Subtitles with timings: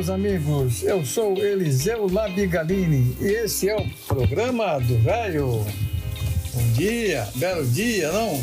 [0.00, 0.82] Meus amigos.
[0.82, 5.66] Eu sou Eliseu Labigalini e esse é o programa do Velho.
[6.54, 8.42] Bom dia, belo dia, não?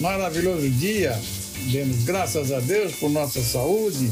[0.00, 1.16] Maravilhoso dia.
[1.70, 4.10] Demos graças a Deus por nossa saúde.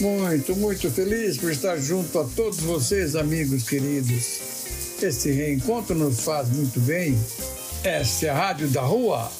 [0.00, 4.40] Muito, muito feliz por estar junto a todos vocês, amigos queridos.
[5.00, 7.16] Este reencontro nos faz muito bem.
[7.84, 9.30] Essa é a Rádio da Rua,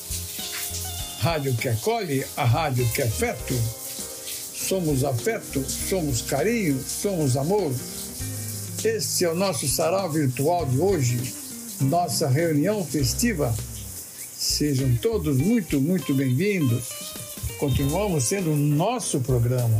[1.18, 3.54] rádio que acolhe, a rádio que é afeto
[4.70, 7.72] somos afeto, somos carinho, somos amor.
[8.84, 11.34] Este é o nosso sarau virtual de hoje,
[11.80, 13.52] nossa reunião festiva.
[14.32, 16.84] Sejam todos muito, muito bem-vindos.
[17.58, 19.76] Continuamos sendo o nosso programa.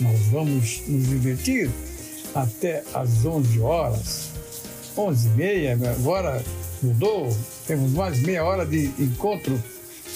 [0.00, 1.70] Nós vamos nos divertir
[2.34, 4.30] até às 11 horas.
[4.96, 6.42] 11 e meia, agora
[6.82, 7.28] mudou,
[7.66, 9.62] temos mais meia hora de encontro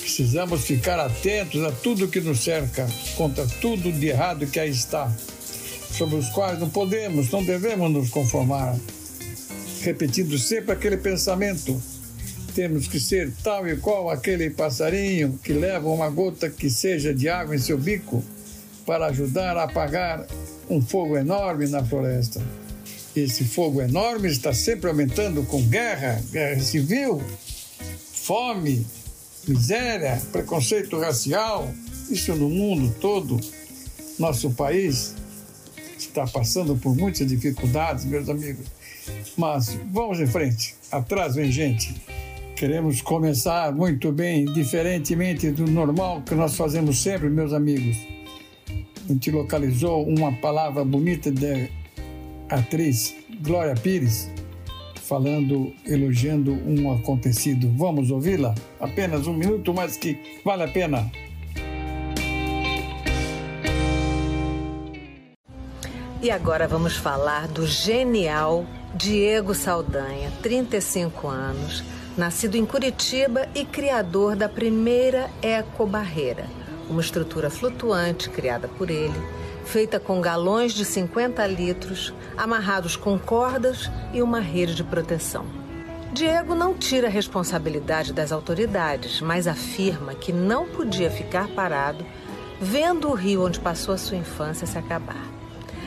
[0.00, 5.12] Precisamos ficar atentos a tudo que nos cerca, contra tudo de errado que aí está,
[5.96, 8.76] sobre os quais não podemos, não devemos nos conformar.
[9.82, 11.80] Repetindo sempre aquele pensamento:
[12.54, 17.28] temos que ser tal e qual aquele passarinho que leva uma gota que seja de
[17.28, 18.24] água em seu bico
[18.84, 20.26] para ajudar a apagar
[20.68, 22.40] um fogo enorme na floresta.
[23.14, 27.22] Esse fogo enorme está sempre aumentando com guerra, guerra civil,
[28.12, 28.86] fome,
[29.50, 31.68] miséria, preconceito racial,
[32.08, 33.40] isso no mundo todo.
[34.18, 35.14] Nosso país
[35.98, 38.66] está passando por muitas dificuldades, meus amigos.
[39.36, 40.76] Mas vamos em frente.
[40.92, 41.94] Atrás vem gente.
[42.54, 47.96] Queremos começar muito bem, diferentemente do normal que nós fazemos sempre, meus amigos.
[49.08, 51.68] A gente localizou uma palavra bonita da
[52.50, 54.28] atriz Glória Pires,
[55.10, 57.68] falando, elogiando um acontecido.
[57.76, 58.54] Vamos ouvi-la?
[58.78, 61.10] Apenas um minuto, mas que vale a pena.
[66.22, 71.82] E agora vamos falar do genial Diego Saldanha, 35 anos,
[72.16, 76.46] nascido em Curitiba e criador da primeira ecobarreira,
[76.88, 79.39] uma estrutura flutuante criada por ele
[79.70, 85.46] feita com galões de 50 litros, amarrados com cordas e uma rede de proteção.
[86.12, 92.04] Diego não tira a responsabilidade das autoridades, mas afirma que não podia ficar parado
[92.60, 95.24] vendo o rio onde passou a sua infância se acabar.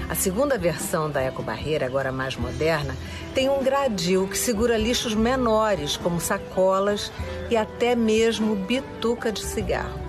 [0.09, 2.95] A segunda versão da ecobarreira, agora mais moderna,
[3.35, 7.11] tem um gradil que segura lixos menores, como sacolas
[7.51, 9.99] e até mesmo bituca de cigarro.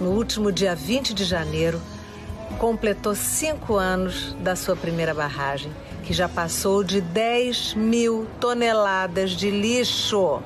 [0.00, 1.80] No último dia 20 de janeiro,
[2.58, 5.72] completou cinco anos da sua primeira barragem,
[6.02, 10.40] que já passou de 10 mil toneladas de lixo.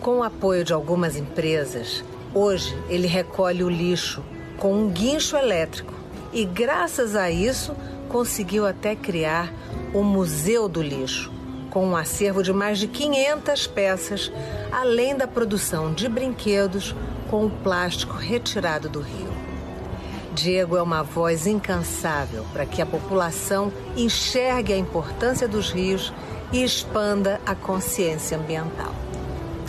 [0.00, 4.22] Com o apoio de algumas empresas, hoje ele recolhe o lixo
[4.58, 5.94] com um guincho elétrico
[6.32, 7.74] e, graças a isso,
[8.08, 9.52] conseguiu até criar
[9.94, 11.32] o Museu do Lixo,
[11.70, 14.32] com um acervo de mais de 500 peças,
[14.72, 16.94] além da produção de brinquedos
[17.30, 19.37] com o plástico retirado do rio.
[20.38, 26.12] Diego é uma voz incansável para que a população enxergue a importância dos rios
[26.52, 28.94] e expanda a consciência ambiental.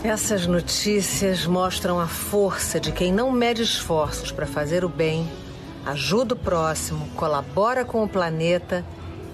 [0.04, 5.28] Essas notícias mostram a força de quem não mede esforços para fazer o bem,
[5.84, 8.84] ajuda o próximo, colabora com o planeta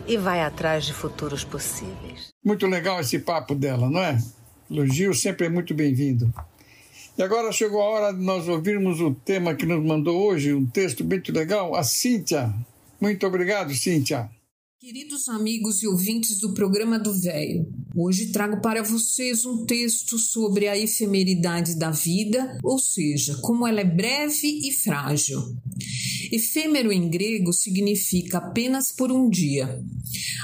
[0.06, 2.28] e vai atrás de futuros possíveis.
[2.42, 4.18] Muito legal esse papo dela, não é?
[4.70, 6.32] Elogio sempre é muito bem-vindo.
[7.18, 10.66] E agora chegou a hora de nós ouvirmos o tema que nos mandou hoje, um
[10.66, 12.52] texto muito legal, a Cíntia.
[13.00, 14.28] Muito obrigado, Cíntia.
[14.86, 20.68] Queridos amigos e ouvintes do programa do Véio, hoje trago para vocês um texto sobre
[20.68, 25.42] a efemeridade da vida, ou seja, como ela é breve e frágil.
[26.30, 29.84] Efêmero em grego significa apenas por um dia.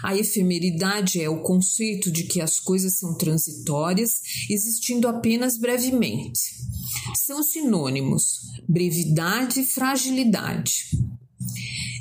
[0.02, 6.40] A efemeridade é o conceito de que as coisas são transitórias, existindo apenas brevemente.
[7.14, 10.88] São sinônimos: brevidade e fragilidade.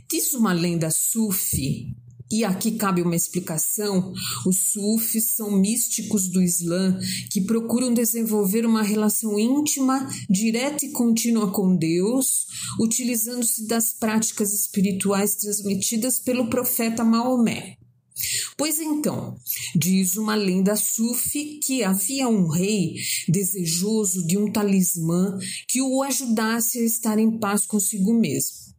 [0.09, 2.00] Diz uma lenda sufi
[2.31, 4.13] E aqui cabe uma explicação:
[4.45, 6.97] os sufis são místicos do Islã
[7.29, 12.45] que procuram desenvolver uma relação íntima, direta e contínua com Deus,
[12.79, 17.77] utilizando-se das práticas espirituais transmitidas pelo profeta Maomé.
[18.55, 19.35] Pois então,
[19.75, 22.95] diz uma lenda sufi que havia um rei
[23.27, 25.37] desejoso de um talismã
[25.67, 28.70] que o ajudasse a estar em paz consigo mesmo.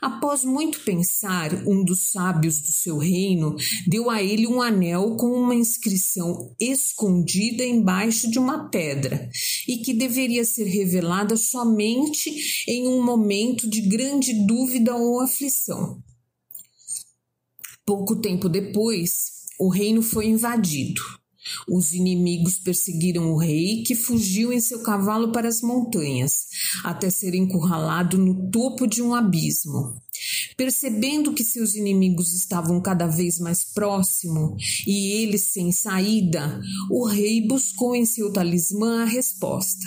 [0.00, 3.56] Após muito pensar, um dos sábios do seu reino
[3.86, 9.28] deu a ele um anel com uma inscrição escondida embaixo de uma pedra
[9.68, 16.02] e que deveria ser revelada somente em um momento de grande dúvida ou aflição.
[17.86, 21.02] Pouco tempo depois, o reino foi invadido.
[21.68, 26.46] Os inimigos perseguiram o rei, que fugiu em seu cavalo para as montanhas,
[26.82, 29.94] até ser encurralado no topo de um abismo.
[30.56, 34.56] Percebendo que seus inimigos estavam cada vez mais próximo
[34.86, 36.60] e ele sem saída,
[36.90, 39.84] o rei buscou em seu talismã a resposta.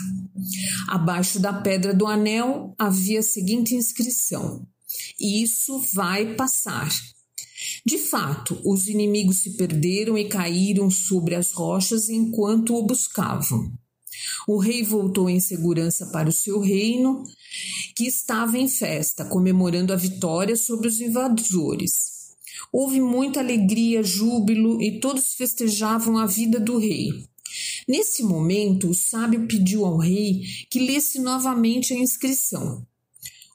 [0.88, 4.68] Abaixo da pedra do anel havia a seguinte inscrição:
[5.20, 6.90] Isso vai passar.
[7.86, 13.72] De fato, os inimigos se perderam e caíram sobre as rochas enquanto o buscavam.
[14.48, 17.24] O rei voltou em segurança para o seu reino,
[17.96, 22.18] que estava em festa, comemorando a vitória sobre os invasores.
[22.72, 27.10] Houve muita alegria, júbilo e todos festejavam a vida do rei.
[27.88, 32.86] Nesse momento, o sábio pediu ao rei que lesse novamente a inscrição.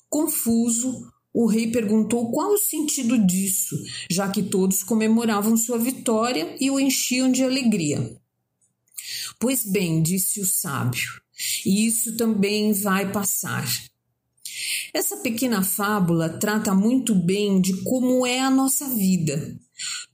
[0.08, 3.76] Confuso, o rei perguntou qual o sentido disso,
[4.10, 8.16] já que todos comemoravam sua vitória e o enchiam de alegria.
[9.40, 11.22] Pois bem, disse o sábio,
[11.64, 13.66] isso também vai passar.
[14.94, 19.58] Essa pequena fábula trata muito bem de como é a nossa vida.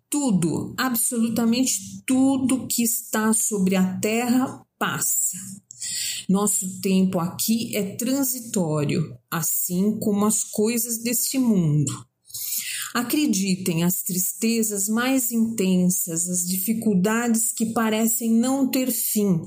[0.08, 5.36] Tudo, absolutamente tudo que está sobre a terra passa.
[6.28, 11.92] Nosso tempo aqui é transitório, assim como as coisas deste mundo.
[12.94, 19.42] Acreditem, as tristezas mais intensas, as dificuldades que parecem não ter fim,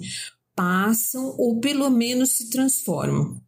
[0.56, 3.42] passam ou pelo menos se transformam.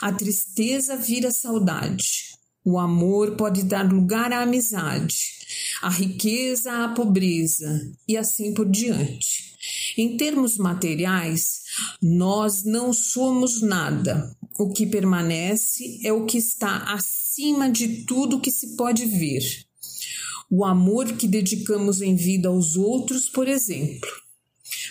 [0.00, 2.36] A tristeza vira saudade.
[2.64, 5.35] O amor pode dar lugar à amizade,
[5.82, 9.56] a riqueza à pobreza e assim por diante.
[9.96, 11.62] Em termos materiais,
[12.02, 14.36] nós não somos nada.
[14.58, 19.42] O que permanece é o que está acima de tudo que se pode ver.
[20.50, 24.08] O amor que dedicamos em vida aos outros, por exemplo.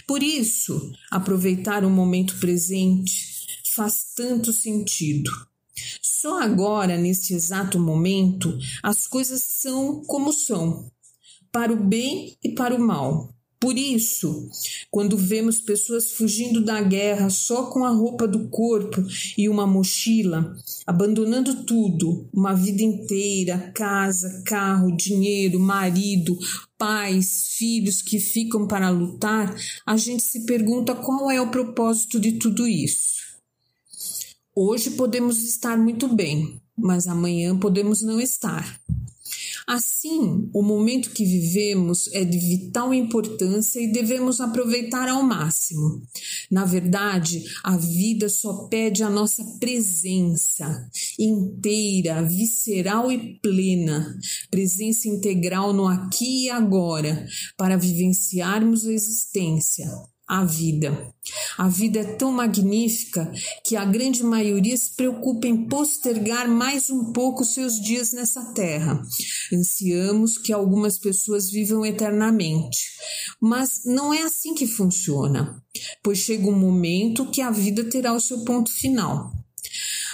[0.08, 3.36] Por isso, aproveitar o momento presente
[3.76, 5.30] faz tanto sentido.
[6.02, 10.92] Só agora, neste exato momento, as coisas são como são,
[11.52, 13.30] para o bem e para o mal.
[13.60, 14.48] Por isso,
[14.92, 19.04] quando vemos pessoas fugindo da guerra só com a roupa do corpo
[19.38, 20.56] e uma mochila,
[20.86, 26.38] abandonando tudo, uma vida inteira, casa, carro, dinheiro, marido,
[26.78, 29.56] pais, filhos que ficam para lutar,
[29.86, 33.16] a gente se pergunta qual é o propósito de tudo isso.
[34.58, 38.80] Hoje podemos estar muito bem, mas amanhã podemos não estar.
[39.68, 46.02] Assim, o momento que vivemos é de vital importância e devemos aproveitar ao máximo.
[46.50, 54.18] Na verdade, a vida só pede a nossa presença inteira, visceral e plena,
[54.50, 59.86] presença integral no aqui e agora, para vivenciarmos a existência
[60.28, 61.14] a vida.
[61.58, 63.32] A vida é tão magnífica
[63.64, 69.02] que a grande maioria se preocupa em postergar mais um pouco seus dias nessa terra.
[69.54, 72.80] Ansiamos que algumas pessoas vivam eternamente.
[73.40, 75.62] Mas não é assim que funciona,
[76.04, 79.32] pois chega um momento que a vida terá o seu ponto final.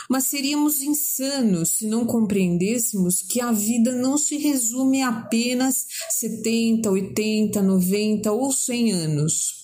[0.09, 6.91] Mas seríamos insanos se não compreendêssemos que a vida não se resume a apenas 70,
[6.91, 9.60] 80, 90 ou 100 anos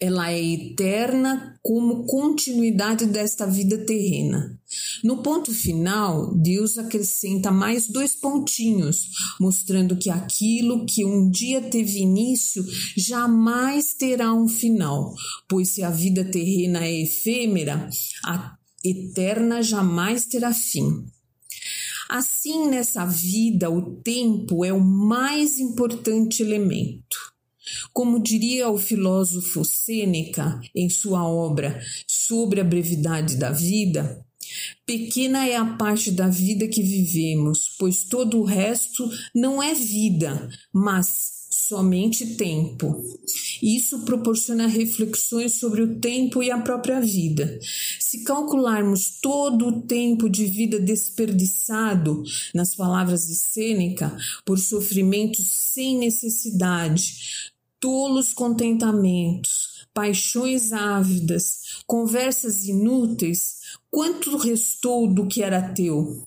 [0.00, 4.58] ela é eterna como continuidade desta vida terrena.
[5.02, 9.08] No ponto final, Deus acrescenta mais dois pontinhos,
[9.40, 12.64] mostrando que aquilo que um dia teve início
[12.96, 15.14] jamais terá um final,
[15.48, 17.88] pois se a vida terrena é efêmera,
[18.24, 21.06] a eterna jamais terá fim.
[22.08, 27.27] Assim, nessa vida, o tempo é o mais importante elemento.
[27.92, 34.24] Como diria o filósofo Sêneca em sua obra Sobre a Brevidade da Vida,
[34.86, 40.48] Pequena é a parte da vida que vivemos, pois todo o resto não é vida,
[40.72, 43.04] mas somente tempo.
[43.62, 47.58] Isso proporciona reflexões sobre o tempo e a própria vida.
[48.00, 52.22] Se calcularmos todo o tempo de vida desperdiçado,
[52.54, 63.58] nas palavras de Sêneca, por sofrimentos sem necessidade, tolos contentamentos, paixões ávidas, conversas inúteis,
[63.90, 66.26] quanto restou do que era teu?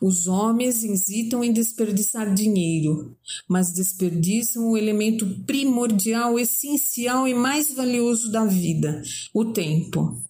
[0.00, 3.14] Os homens hesitam em desperdiçar dinheiro,
[3.46, 9.02] mas desperdiçam o elemento primordial, essencial e mais valioso da vida,
[9.34, 10.29] o tempo.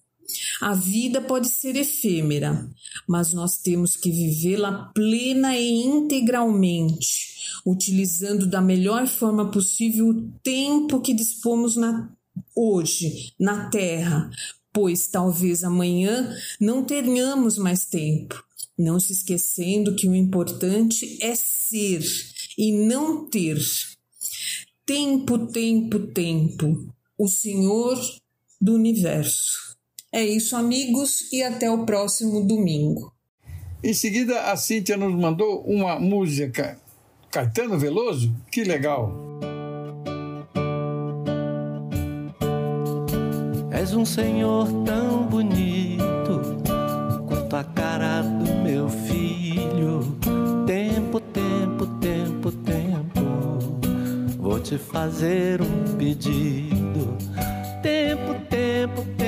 [0.61, 2.69] A vida pode ser efêmera,
[3.07, 11.01] mas nós temos que vivê-la plena e integralmente, utilizando da melhor forma possível o tempo
[11.01, 12.09] que dispomos na,
[12.55, 14.29] hoje na Terra,
[14.73, 18.43] pois talvez amanhã não tenhamos mais tempo
[18.81, 22.03] não se esquecendo que o importante é ser
[22.57, 23.61] e não ter.
[24.85, 27.99] Tempo, tempo, tempo, o Senhor
[28.59, 29.70] do universo.
[30.13, 33.13] É isso, amigos, e até o próximo domingo.
[33.81, 36.77] Em seguida, a Cíntia nos mandou uma música.
[37.31, 38.35] Caetano Veloso?
[38.51, 39.09] Que legal!
[43.71, 46.61] És um senhor tão bonito
[47.25, 50.01] quanto a cara do meu filho.
[50.67, 54.37] Tempo, tempo, tempo, tempo.
[54.37, 57.17] Vou te fazer um pedido.
[57.81, 59.20] Tempo, tempo, tempo,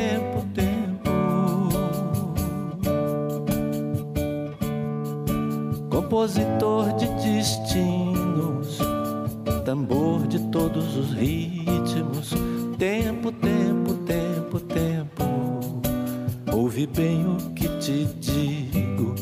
[6.13, 8.77] Compositor de destinos,
[9.65, 12.35] tambor de todos os ritmos.
[12.77, 15.23] Tempo, tempo, tempo, tempo.
[16.55, 19.15] Ouve bem o que te digo.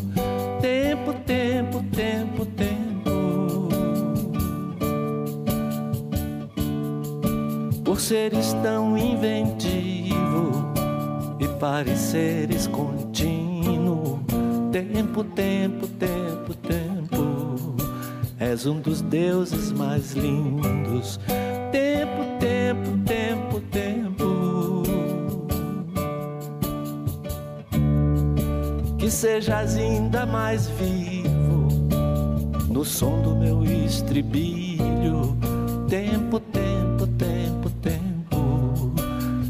[0.60, 3.70] Tempo, tempo, tempo, tempo.
[7.86, 10.74] Por seres tão inventivo
[11.40, 14.20] e pareceres contínuo.
[14.74, 16.21] Tempo, tempo, tempo, tempo.
[18.52, 21.18] És um dos deuses mais lindos.
[21.72, 24.02] Tempo, tempo, tempo, tempo.
[29.10, 31.68] sejas ainda mais vivo
[32.70, 35.38] no som do meu estribilho.
[35.88, 38.94] Tempo, tempo, tempo, tempo.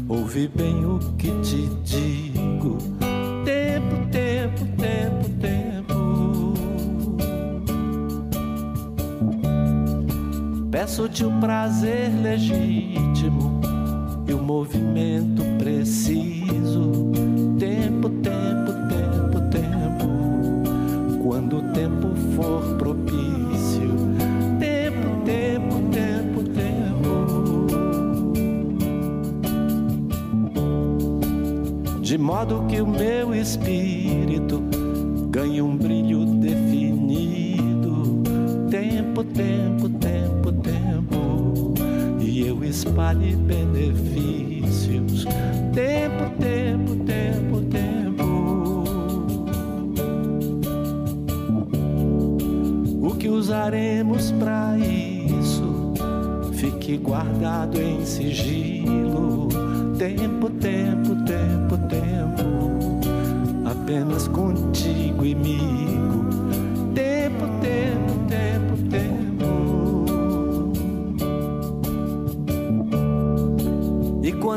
[0.08, 2.21] Ouve bem o que te digo.
[11.00, 11.08] O
[11.40, 13.62] prazer legítimo
[14.28, 17.10] e o movimento preciso.
[17.58, 18.72] Tempo, tempo,
[19.50, 20.06] tempo
[21.22, 23.88] quando o tempo for propício.
[24.60, 27.66] Tempo, tempo, tempo, tempo.
[32.02, 34.62] De modo que o meu espírito
[35.30, 38.22] ganhe um brilho definido.
[38.70, 40.21] Tempo, tempo, tempo, tempo.
[42.72, 45.26] Espalhe benefícios.
[45.74, 48.82] Tempo, tempo, tempo, tempo.
[53.18, 55.92] que usaremos para isso
[56.54, 59.48] fique guardado em sigilo.
[59.98, 60.48] Tempo,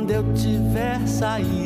[0.06, 1.65] quando eu tiver saído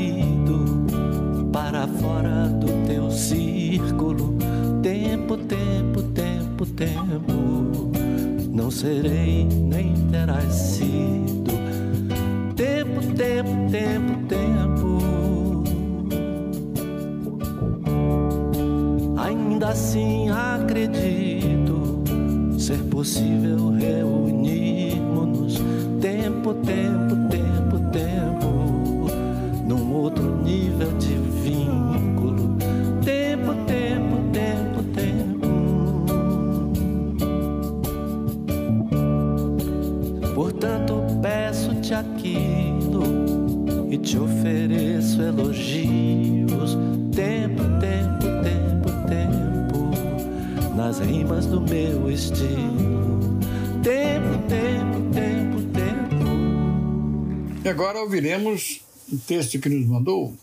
[58.09, 58.81] ouviremos
[59.13, 60.33] um texto que nos mandou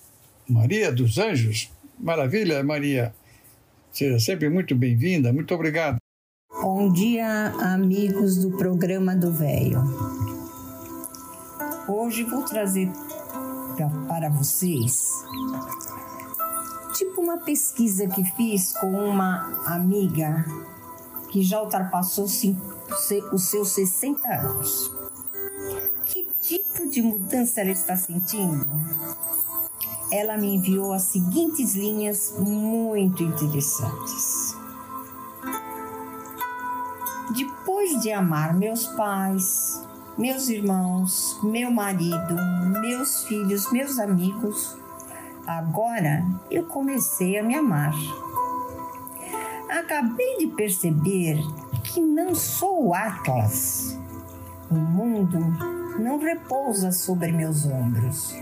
[0.49, 1.69] Maria dos Anjos,
[1.99, 3.13] Maravilha, Maria.
[3.93, 5.33] Seja sempre muito bem-vinda.
[5.33, 5.97] Muito obrigado.
[6.49, 9.83] Bom dia, amigos do programa do Velho.
[11.89, 12.89] Hoje vou trazer
[13.75, 15.09] pra, para vocês
[16.97, 20.45] tipo uma pesquisa que fiz com uma amiga
[21.33, 24.96] que já ultrapassou os seus 60 anos.
[26.47, 28.65] Tipo de mudança ela está sentindo?
[30.13, 34.57] Ela me enviou as seguintes linhas muito interessantes.
[37.35, 39.83] Depois de amar meus pais,
[40.17, 42.37] meus irmãos, meu marido,
[42.81, 44.77] meus filhos, meus amigos,
[45.45, 47.97] agora eu comecei a me amar.
[49.69, 51.41] Acabei de perceber
[51.83, 53.99] que não sou Atlas.
[54.71, 58.35] O mundo não repousa sobre meus ombros.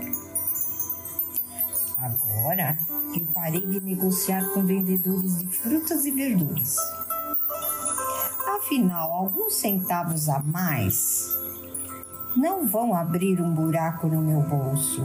[1.97, 2.77] Agora
[3.15, 6.75] eu parei de negociar com vendedores de frutas e verduras.
[8.57, 11.35] Afinal, alguns centavos a mais
[12.35, 15.01] não vão abrir um buraco no meu bolso,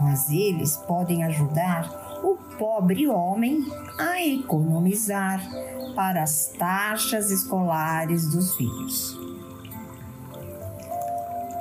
[0.00, 1.88] mas eles podem ajudar
[2.22, 3.64] o pobre homem
[3.98, 5.40] a economizar
[5.94, 9.27] para as taxas escolares dos filhos.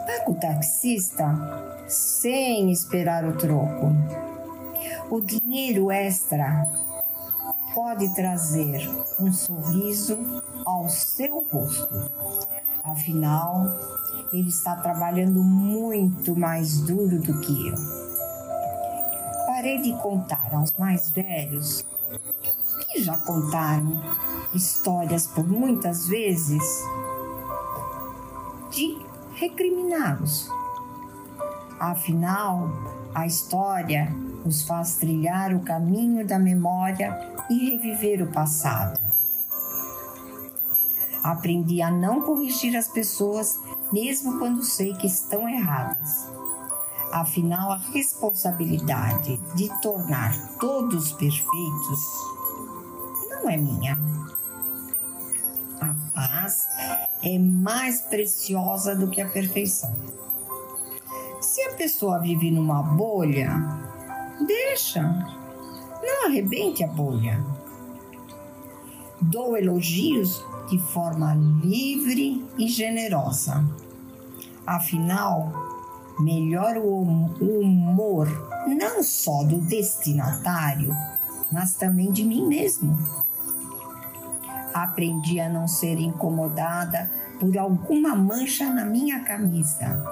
[0.08, 3.92] Paga o taxista sem esperar o troco.
[5.10, 6.66] O dinheiro extra
[7.76, 10.18] pode trazer um sorriso
[10.66, 12.10] ao seu rosto.
[12.86, 13.66] Afinal,
[14.32, 17.76] ele está trabalhando muito mais duro do que eu.
[19.46, 21.86] Parei de contar aos mais velhos
[22.80, 24.02] que já contaram
[24.54, 26.64] histórias por muitas vezes
[28.72, 29.07] de
[29.38, 30.50] recriminá-los.
[31.80, 32.70] Afinal,
[33.14, 34.12] a história
[34.44, 37.18] nos faz trilhar o caminho da memória
[37.50, 39.00] e reviver o passado.
[41.24, 43.60] Aprendi a não corrigir as pessoas
[43.92, 46.28] mesmo quando sei que estão erradas.
[47.12, 52.00] Afinal, a responsabilidade de tornar todos perfeitos
[53.30, 53.98] não é minha.
[55.80, 56.68] A paz
[57.24, 59.94] é mais preciosa do que a perfeição.
[61.42, 63.52] Se a pessoa vive numa bolha,
[64.46, 67.44] deixa, não arrebente a bolha.
[69.22, 73.64] Dou elogios de forma livre e generosa.
[74.66, 75.52] Afinal,
[76.20, 77.02] melhora o
[77.40, 78.28] humor
[78.68, 80.94] não só do destinatário,
[81.52, 82.98] mas também de mim mesmo.
[84.74, 90.04] Aprendi a não ser incomodada por alguma mancha na minha camisa.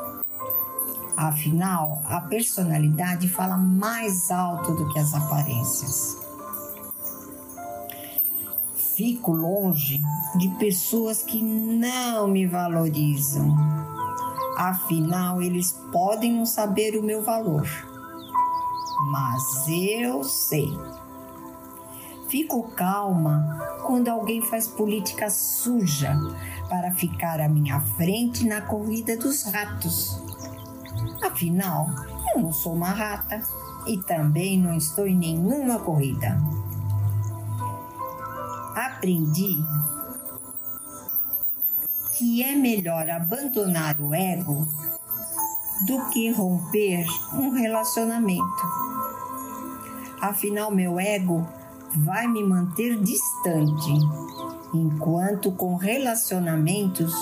[1.16, 6.26] Afinal, a personalidade fala mais alto do que as aparências
[8.96, 10.02] fico longe
[10.38, 13.56] de pessoas que não me valorizam.
[14.58, 17.68] Afinal, eles podem não saber o meu valor,
[19.12, 20.70] mas eu sei.
[22.36, 26.20] Fico calma quando alguém faz política suja
[26.68, 30.22] para ficar à minha frente na corrida dos ratos.
[31.24, 31.88] Afinal,
[32.36, 33.42] eu não sou uma rata
[33.88, 36.38] e também não estou em nenhuma corrida
[38.76, 39.64] aprendi
[42.18, 44.68] que é melhor abandonar o ego
[45.88, 48.44] do que romper um relacionamento.
[50.20, 51.48] Afinal, meu ego
[51.98, 53.92] vai me manter distante,
[54.74, 57.14] enquanto com relacionamentos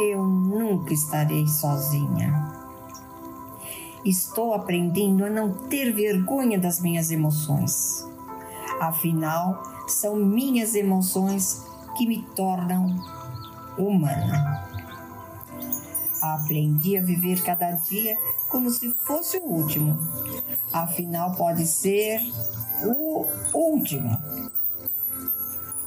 [0.00, 2.52] eu nunca estarei sozinha.
[4.04, 8.06] Estou aprendendo a não ter vergonha das minhas emoções.
[8.80, 11.64] Afinal, são minhas emoções
[11.96, 12.94] que me tornam
[13.78, 14.68] humana.
[16.20, 18.16] Aprendi a viver cada dia
[18.48, 19.98] como se fosse o último.
[20.72, 22.20] Afinal, pode ser
[22.82, 24.16] o último.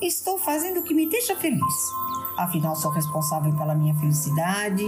[0.02, 1.62] Estou fazendo o que me deixa feliz.
[2.38, 4.84] Afinal, sou responsável pela minha felicidade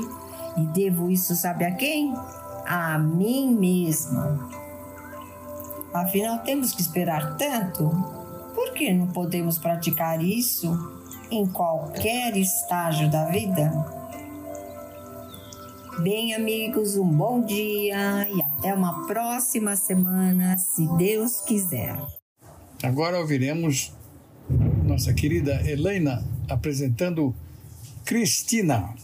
[0.57, 2.13] e devo isso, sabe a quem?
[2.65, 4.49] A mim mesma.
[5.93, 7.89] Afinal, temos que esperar tanto
[8.53, 10.71] por que não podemos praticar isso
[11.31, 13.98] em qualquer estágio da vida?
[16.03, 21.97] Bem, amigos, um bom dia e até uma próxima semana, se Deus quiser.
[22.81, 23.91] Agora ouviremos
[24.85, 27.35] nossa querida Helena apresentando
[28.05, 28.95] Cristina.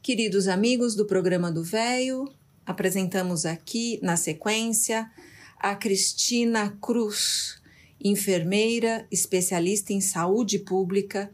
[0.00, 2.32] Queridos amigos do programa do Véio,
[2.64, 5.10] apresentamos aqui na sequência
[5.58, 7.60] a Cristina Cruz,
[8.02, 11.30] enfermeira especialista em saúde pública,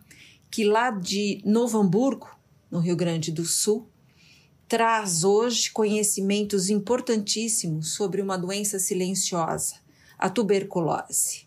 [0.50, 2.28] que lá de Novo Hamburgo,
[2.68, 3.91] no Rio Grande do Sul,
[4.72, 9.74] traz hoje conhecimentos importantíssimos sobre uma doença silenciosa,
[10.18, 11.46] a tuberculose.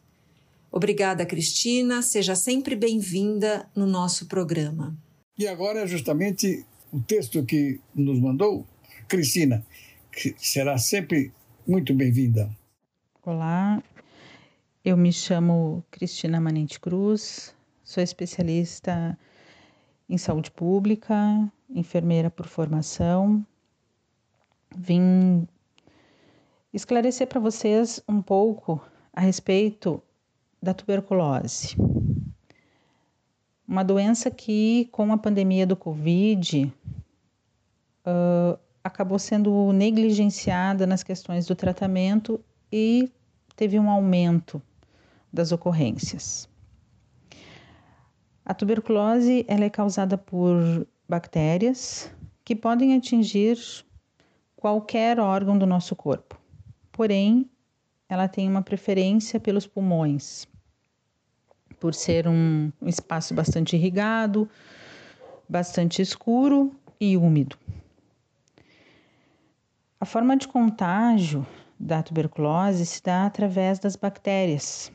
[0.72, 2.04] Obrigada, Cristina.
[2.04, 4.96] Seja sempre bem-vinda no nosso programa.
[5.40, 8.64] E agora é justamente o texto que nos mandou
[9.08, 9.66] Cristina,
[10.12, 11.34] que será sempre
[11.68, 12.56] muito bem-vinda.
[13.24, 13.82] Olá,
[14.84, 19.18] eu me chamo Cristina Manente Cruz, sou especialista
[20.08, 23.46] em saúde pública, enfermeira por formação.
[24.76, 25.48] Vim
[26.74, 28.82] esclarecer para vocês um pouco
[29.14, 30.02] a respeito
[30.62, 31.76] da tuberculose.
[33.68, 36.72] Uma doença que, com a pandemia do Covid,
[38.06, 42.40] uh, acabou sendo negligenciada nas questões do tratamento
[42.72, 43.12] e
[43.56, 44.62] teve um aumento
[45.32, 46.48] das ocorrências.
[48.46, 52.12] A tuberculose ela é causada por bactérias
[52.44, 53.58] que podem atingir
[54.56, 56.40] qualquer órgão do nosso corpo.
[56.92, 57.50] Porém,
[58.08, 60.48] ela tem uma preferência pelos pulmões,
[61.80, 64.50] por ser um espaço bastante irrigado,
[65.48, 67.58] bastante escuro e úmido.
[70.00, 71.46] A forma de contágio
[71.80, 74.92] da tuberculose se dá através das bactérias,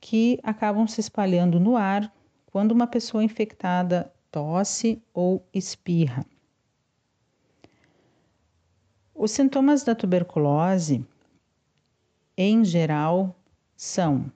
[0.00, 2.12] que acabam se espalhando no ar
[2.46, 6.24] quando uma pessoa infectada tosse ou espirra.
[9.14, 11.04] Os sintomas da tuberculose,
[12.36, 13.36] em geral,
[13.76, 14.30] são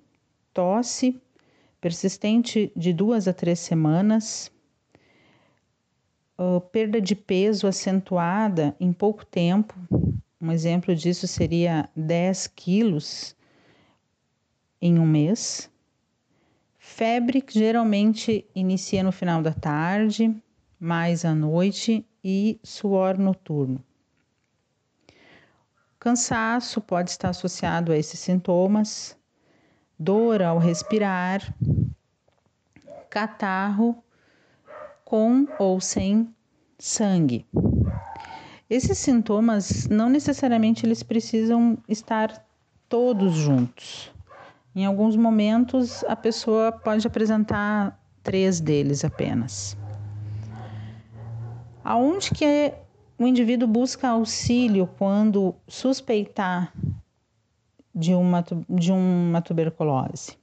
[0.52, 1.20] tosse
[1.80, 4.50] persistente de duas a três semanas,
[6.72, 9.74] perda de peso acentuada em pouco tempo.
[10.40, 13.36] Um exemplo disso seria 10 quilos
[14.80, 15.70] em um mês
[16.96, 20.32] Febre geralmente inicia no final da tarde,
[20.78, 23.82] mais à noite e suor noturno.
[25.98, 29.18] Cansaço pode estar associado a esses sintomas,
[29.98, 31.42] dor ao respirar,
[33.10, 34.00] catarro
[35.04, 36.32] com ou sem
[36.78, 37.44] sangue.
[38.70, 42.46] Esses sintomas não necessariamente eles precisam estar
[42.88, 44.13] todos juntos.
[44.76, 49.76] Em alguns momentos, a pessoa pode apresentar três deles apenas.
[51.84, 52.74] Aonde que
[53.16, 56.74] o indivíduo busca auxílio quando suspeitar
[57.94, 60.36] de uma, de uma tuberculose?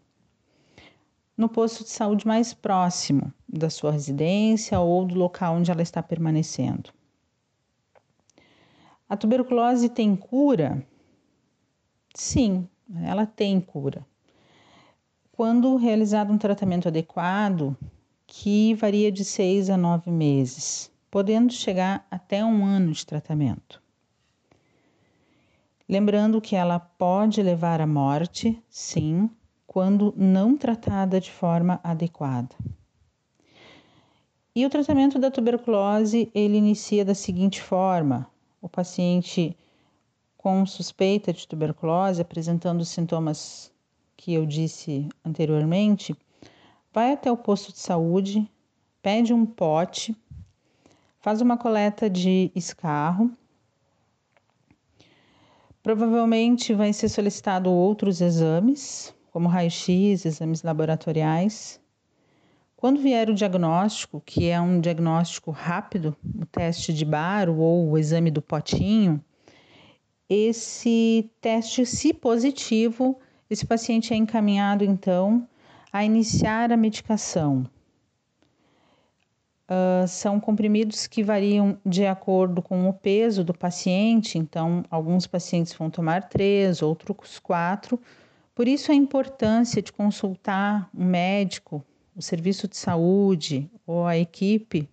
[1.35, 6.01] No posto de saúde mais próximo da sua residência ou do local onde ela está
[6.01, 6.89] permanecendo.
[9.09, 10.87] A tuberculose tem cura?
[12.15, 12.65] Sim,
[13.03, 14.09] ela tem cura
[15.41, 17.75] quando realizado um tratamento adequado,
[18.27, 23.81] que varia de seis a nove meses, podendo chegar até um ano de tratamento.
[25.89, 29.27] Lembrando que ela pode levar à morte, sim,
[29.65, 32.55] quando não tratada de forma adequada.
[34.55, 38.29] E o tratamento da tuberculose, ele inicia da seguinte forma:
[38.61, 39.57] o paciente
[40.37, 43.70] com suspeita de tuberculose, apresentando sintomas
[44.21, 46.15] que eu disse anteriormente,
[46.93, 48.47] vai até o posto de saúde,
[49.01, 50.15] pede um pote,
[51.19, 53.31] faz uma coleta de escarro.
[55.81, 61.81] Provavelmente vai ser solicitado outros exames, como raio-x, exames laboratoriais.
[62.77, 67.97] Quando vier o diagnóstico, que é um diagnóstico rápido, o teste de baro ou o
[67.97, 69.19] exame do potinho,
[70.29, 73.19] esse teste, se positivo,
[73.51, 75.45] esse paciente é encaminhado então
[75.91, 77.69] a iniciar a medicação.
[79.69, 85.73] Uh, são comprimidos que variam de acordo com o peso do paciente, então, alguns pacientes
[85.73, 87.99] vão tomar três, outros quatro.
[88.55, 91.83] Por isso, a importância de consultar um médico,
[92.15, 94.89] o serviço de saúde ou a equipe,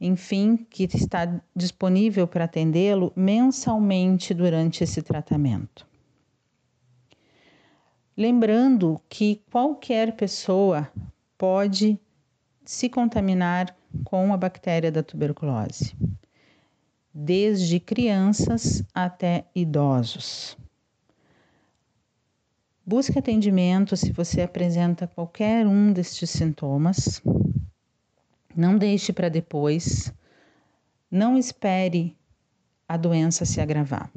[0.00, 5.86] enfim, que está disponível para atendê-lo mensalmente durante esse tratamento.
[8.16, 10.88] Lembrando que qualquer pessoa
[11.36, 11.98] pode
[12.64, 15.96] se contaminar com a bactéria da tuberculose,
[17.12, 20.56] desde crianças até idosos.
[22.86, 27.20] Busque atendimento se você apresenta qualquer um destes sintomas.
[28.54, 30.12] Não deixe para depois.
[31.10, 32.16] Não espere
[32.86, 34.10] a doença se agravar.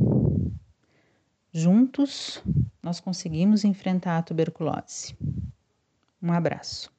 [1.51, 2.43] juntos
[2.87, 5.13] nós conseguimos enfrentar a tuberculose.
[6.23, 6.89] Um abraço.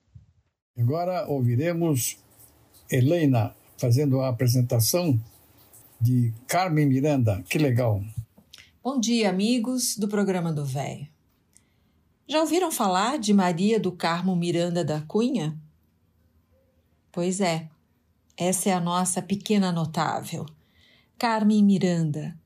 [0.77, 2.19] Agora ouviremos
[2.91, 5.19] Helena fazendo a apresentação
[5.99, 7.43] de Carmen Miranda.
[7.49, 8.03] Que legal!
[8.85, 11.09] Bom dia, amigos do programa do Véio.
[12.29, 15.59] Já ouviram falar de Maria do Carmo Miranda da Cunha?
[17.11, 17.67] Pois é,
[18.37, 20.45] essa é a nossa pequena notável.
[21.19, 22.38] Carmen Miranda.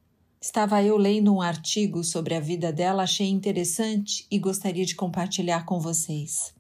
[0.42, 5.64] Estava eu lendo um artigo sobre a vida dela, achei interessante e gostaria de compartilhar
[5.64, 6.52] com vocês.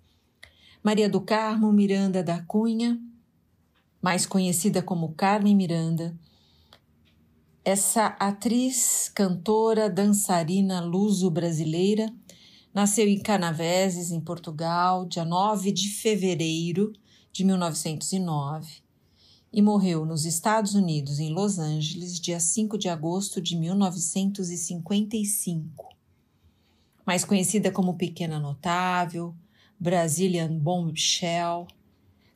[0.84, 2.96] Maria do Carmo Miranda da Cunha,
[4.00, 6.16] mais conhecida como Carmen Miranda,
[7.64, 12.08] essa atriz, cantora, dançarina luso-brasileira
[12.72, 16.92] nasceu em Canaveses, em Portugal, dia 9 de fevereiro
[17.32, 18.91] de 1909
[19.52, 25.90] e morreu nos Estados Unidos, em Los Angeles, dia 5 de agosto de 1955.
[27.04, 29.34] Mais conhecida como Pequena Notável,
[29.78, 31.68] Brazilian Bombshell,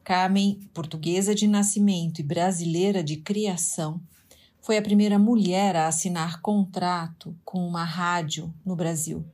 [0.04, 3.98] Carmen, portuguesa de nascimento e brasileira de criação,
[4.60, 9.24] foi a primeira mulher a assinar contrato com uma rádio no Brasil.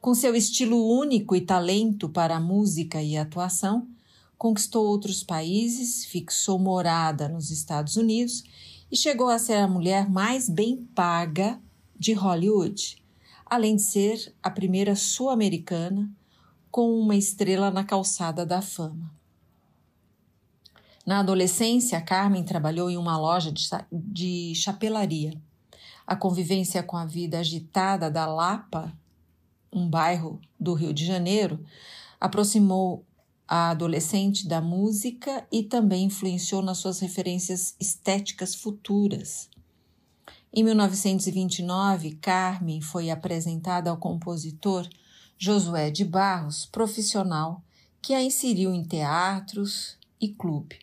[0.00, 3.88] Com seu estilo único e talento para a música e atuação,
[4.38, 8.44] conquistou outros países, fixou morada nos Estados Unidos
[8.90, 11.60] e chegou a ser a mulher mais bem paga
[11.98, 13.02] de Hollywood,
[13.44, 16.10] além de ser a primeira sul-americana
[16.70, 19.10] com uma estrela na calçada da fama.
[21.06, 25.40] Na adolescência, Carmen trabalhou em uma loja de, de chapelaria.
[26.04, 28.92] A convivência com a vida agitada da Lapa,
[29.72, 31.64] um bairro do Rio de Janeiro,
[32.20, 33.04] aproximou
[33.46, 39.48] a adolescente da música e também influenciou nas suas referências estéticas futuras.
[40.52, 44.88] Em 1929, Carmen foi apresentada ao compositor
[45.38, 47.62] Josué de Barros, profissional,
[48.00, 50.78] que a inseriu em teatros e clube.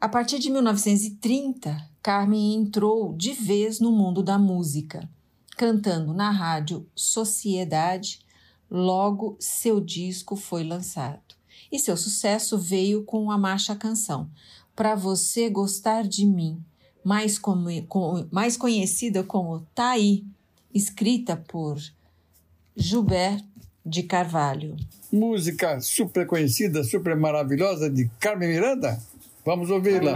[0.00, 5.08] A partir de 1930, Carmen entrou de vez no mundo da música,
[5.56, 8.23] cantando na rádio Sociedade.
[8.76, 11.20] Logo, seu disco foi lançado.
[11.70, 14.28] E seu sucesso veio com a marcha canção
[14.74, 16.60] Para Você Gostar de Mim,
[17.04, 20.26] mais, como, com, mais conhecida como Taí, tá
[20.74, 21.78] escrita por
[22.76, 23.44] Gilbert
[23.86, 24.74] de Carvalho.
[25.12, 29.00] Música super conhecida, super maravilhosa de Carmen Miranda?
[29.46, 30.14] Vamos ouvi-la.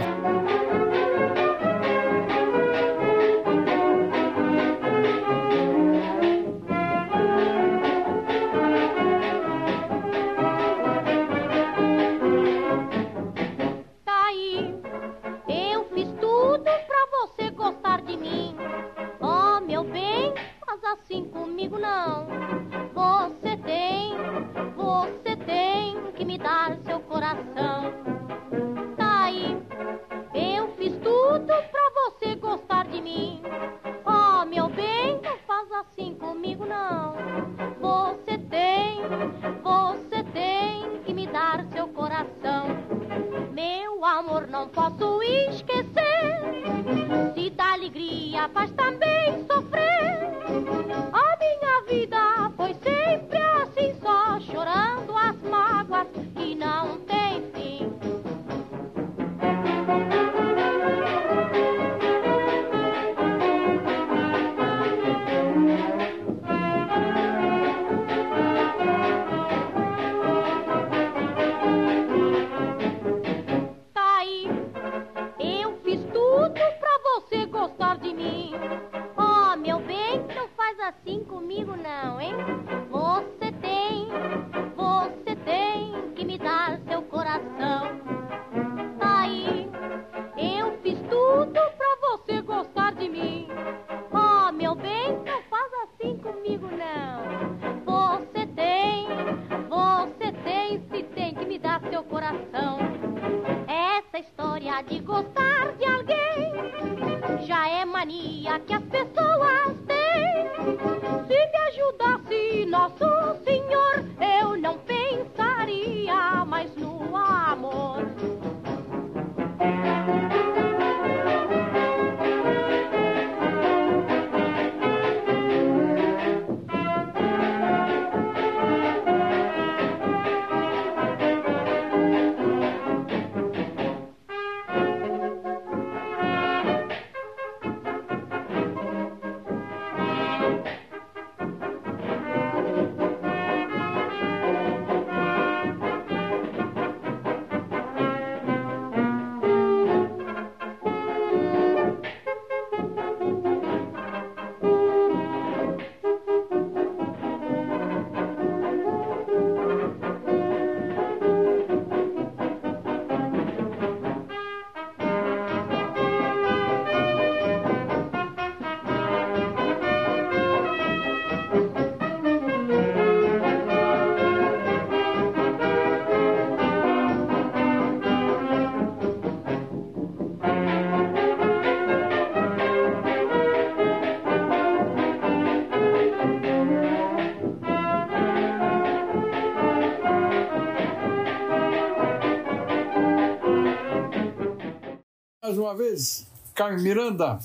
[195.69, 197.37] Uma vez, Carmen Miranda,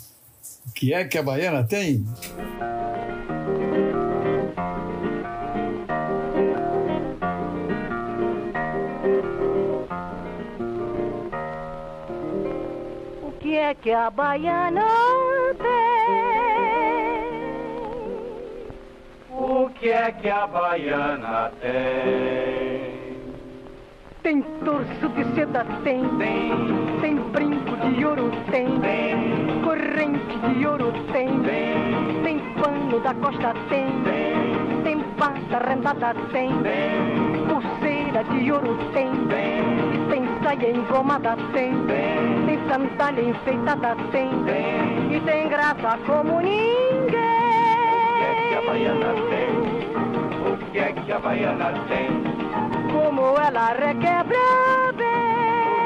[0.66, 2.06] o que é que a baiana tem?
[13.22, 14.86] O que é que a baiana
[19.30, 22.94] O que é que a baiana tem?
[24.24, 26.02] Tem torso de seda, tem.
[26.16, 26.74] Tem.
[27.02, 27.18] Tem
[27.92, 28.66] de ouro, tem.
[29.62, 31.28] Corrente de ouro, tem.
[32.22, 32.38] Tem.
[32.62, 33.86] Pano da costa, tem.
[34.82, 34.98] Tem.
[35.16, 36.50] Pata rendada, tem.
[37.48, 39.10] Pulseira de ouro, tem.
[39.28, 39.62] Tem.
[40.10, 41.72] Tem saia engomada, tem.
[41.86, 42.34] Tem.
[42.68, 44.30] Sandália enfeitada, tem.
[44.44, 45.16] Tem.
[45.16, 47.04] E tem graça como ninguém.
[47.04, 49.50] O que é que a baiana tem?
[50.50, 52.08] O que é que a baiana tem?
[52.90, 54.38] Como ela requebra
[54.88, 54.94] O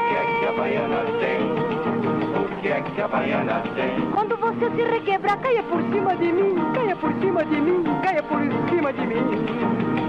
[0.07, 1.68] que é que a baiana tem?
[2.69, 4.11] O que é que a baiana tem?
[4.11, 8.21] Quando você se requebrar, caia por cima de mim, caia por cima de mim, caia
[8.21, 9.15] por cima de mim.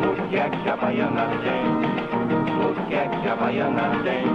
[0.04, 1.64] O que é que a baiana tem?
[2.60, 4.26] O que é que a baiana tem?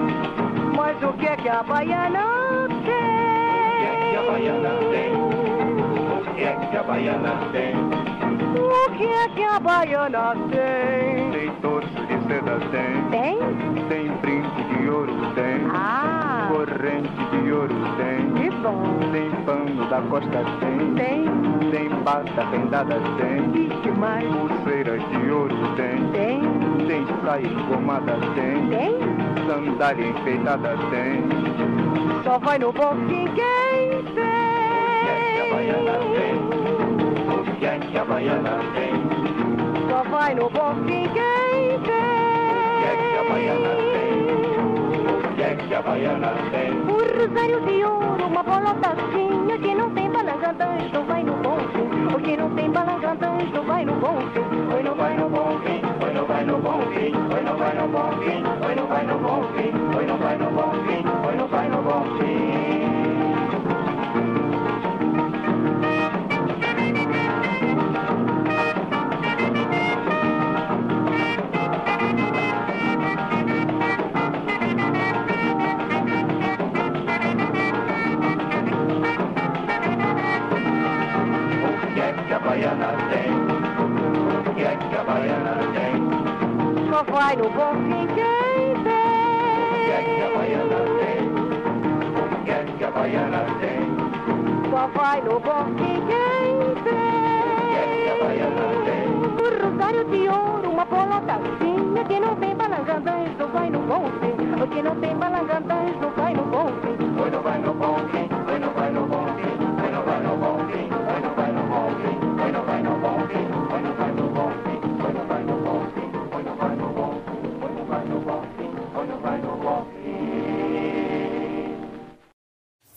[0.76, 5.14] Mas o que é que a baiana O que é que a baiana tem?
[6.10, 7.76] O que é que a baiana tem?
[8.58, 11.32] O que é que a baiana tem?
[11.32, 13.12] Tem torso de seda, tem.
[13.12, 13.38] Tem?
[13.38, 13.45] Tem
[19.76, 20.96] Tem da costa, tem.
[20.96, 21.26] Tem?
[21.70, 23.66] Tem bata rendada, tem.
[23.66, 24.24] E que mais?
[24.26, 26.12] Pulseiras de ouro, tem.
[26.12, 26.42] Tem?
[26.88, 28.70] Tem saia engomada, tem.
[28.70, 28.98] Tem?
[29.46, 31.24] Sandália enfeitada, tem.
[32.24, 34.20] Só vai no bom quem O que
[35.10, 36.36] é que a baiana tem?
[37.28, 38.94] O que é que a baiana tem?
[38.94, 39.90] tem.
[39.90, 41.45] Só vai no bom fim quem
[45.58, 46.72] que a baiana tem?
[46.72, 48.96] Um rosário de ouro, uma bolota.
[48.96, 52.16] O que não tem balangandãs não vai no bom fim.
[52.16, 54.74] O que não tem balangandãs não vai no bom fim.
[54.76, 57.76] Oi, não vai no bom fim, oi, não vai no bom fim, oi, não vai
[57.76, 59.75] no bom fim, oi, não vai no bom fim,
[85.06, 85.94] baiana tem?
[86.90, 88.84] Só vai no bom fim quem O
[89.86, 91.22] que é que a baiana tem?
[92.16, 93.80] O que é que a baiana tem?
[94.72, 96.90] Só vai no bom fim quem O que
[97.78, 99.06] é que a baiana tem?
[99.16, 101.76] Um rosário de ouro, uma bolota assim.
[102.00, 104.64] O que não tem balangandãs não vai no bom fim.
[104.64, 106.96] O que não tem balangandãs não vai no bom fim.
[107.32, 108.35] Não vai no bom fim,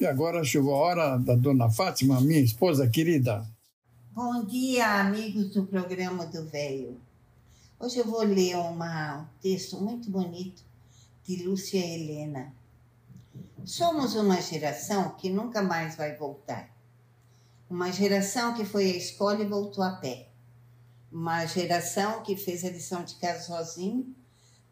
[0.09, 3.47] agora chegou a hora da dona Fátima, minha esposa querida.
[4.13, 6.99] Bom dia, amigos do programa do Velho.
[7.79, 10.63] Hoje eu vou ler uma, um texto muito bonito
[11.25, 12.55] de Lúcia Helena.
[13.67, 16.71] Somos uma geração que nunca mais vai voltar.
[17.69, 20.29] Uma geração que foi à escola e voltou a pé.
[21.13, 24.15] Uma geração que fez a lição de casa sozinho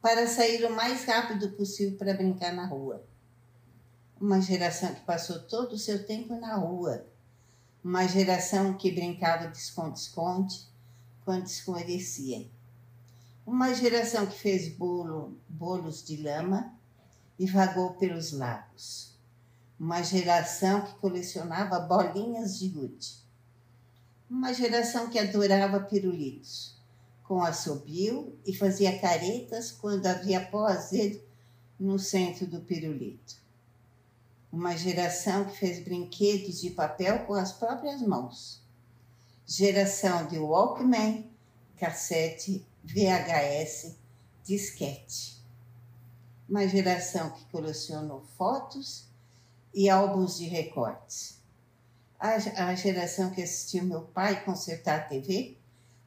[0.00, 3.04] para sair o mais rápido possível para brincar na rua.
[4.18, 7.04] Uma geração que passou todo o seu tempo na rua.
[7.84, 10.66] Uma geração que brincava de esconde-esconde
[11.22, 12.48] quando escurecia.
[13.44, 16.72] Uma geração que fez bolo, bolos de lama
[17.38, 19.14] e vagou pelos lagos.
[19.78, 23.16] Uma geração que colecionava bolinhas de gude.
[24.30, 26.74] Uma geração que adorava pirulitos,
[27.22, 31.20] com assobio e fazia caretas quando havia pó azedo
[31.78, 33.44] no centro do pirulito.
[34.52, 38.62] Uma geração que fez brinquedos de papel com as próprias mãos.
[39.44, 41.30] Geração de Walkman,
[41.76, 43.96] cassete, VHS,
[44.44, 45.42] disquete.
[46.48, 49.06] Uma geração que colecionou fotos
[49.74, 51.38] e álbuns de recortes.
[52.18, 52.30] A,
[52.68, 55.56] a geração que assistiu meu pai consertar a TV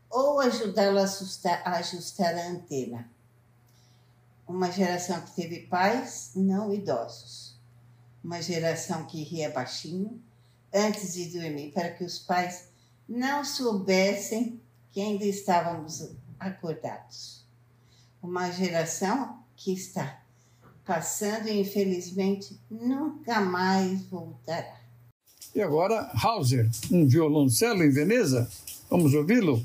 [0.09, 1.05] ou ajudá-lo a,
[1.65, 3.09] a ajustar a antena.
[4.47, 7.48] Uma geração que teve pais não idosos.
[8.23, 10.21] Uma geração que ria baixinho
[10.73, 12.69] antes de dormir para que os pais
[13.07, 14.61] não soubessem
[14.91, 17.45] que ainda estávamos acordados.
[18.21, 20.21] Uma geração que está
[20.85, 24.79] passando e infelizmente nunca mais voltará.
[25.53, 28.49] E agora, Hauser, um violoncelo em Veneza.
[28.89, 29.63] Vamos ouvi-lo?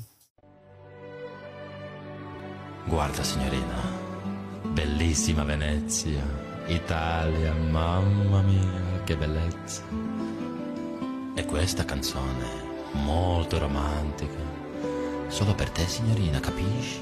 [2.87, 3.83] Guarda, signorina,
[4.75, 6.21] bellissima Venezia,
[6.67, 9.83] Italia, mamma mia, che bellezza.
[11.35, 12.45] E questa canzone,
[12.93, 14.39] molto romantica,
[15.27, 17.01] solo per te, signorina, capisci?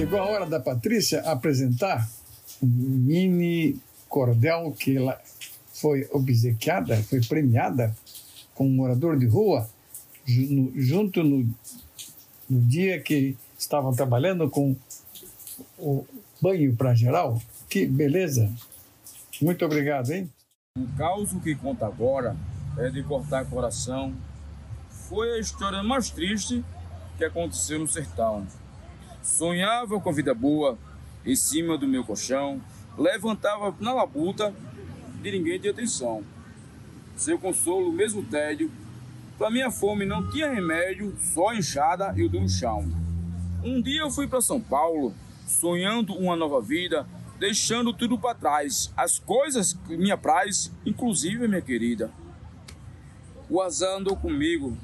[0.00, 2.08] Chegou a hora da Patrícia apresentar
[2.62, 3.78] um mini
[4.08, 5.20] cordel que ela
[5.74, 7.94] foi obsequiada, foi premiada
[8.54, 9.68] com um morador de rua,
[10.74, 11.46] junto no,
[12.48, 14.74] no dia que estavam trabalhando com
[15.78, 16.06] o
[16.40, 17.38] banho para geral.
[17.68, 18.50] Que beleza!
[19.42, 20.30] Muito obrigado, hein?
[20.78, 22.34] O caos que conta agora
[22.78, 24.14] é de cortar coração.
[25.10, 26.64] Foi a história mais triste
[27.18, 28.46] que aconteceu no sertão.
[29.22, 30.78] Sonhava com a vida boa
[31.24, 32.60] em cima do meu colchão,
[32.96, 34.54] levantava na labuta
[35.20, 36.24] de ninguém de atenção.
[37.16, 38.70] Seu consolo, mesmo tédio,
[39.36, 42.90] pra minha fome não tinha remédio, só enxada e o do chão.
[43.62, 45.14] Um dia eu fui para São Paulo,
[45.46, 47.06] sonhando uma nova vida,
[47.38, 52.10] deixando tudo para trás, as coisas que me apraz, inclusive minha querida.
[53.50, 54.76] O azar andou comigo,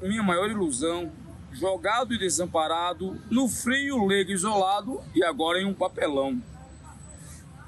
[0.00, 1.10] minha maior ilusão,
[1.52, 6.40] jogado e desamparado, no frio, leigo, isolado e agora em um papelão.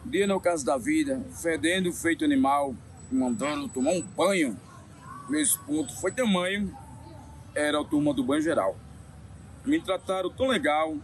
[0.05, 2.75] Dia no caso da vida, fedendo feito animal,
[3.11, 4.59] mandando tomar um banho.
[5.29, 6.77] Meu espanto foi tamanho,
[7.55, 8.77] era a turma do banho geral.
[9.65, 10.97] Me trataram tão legal,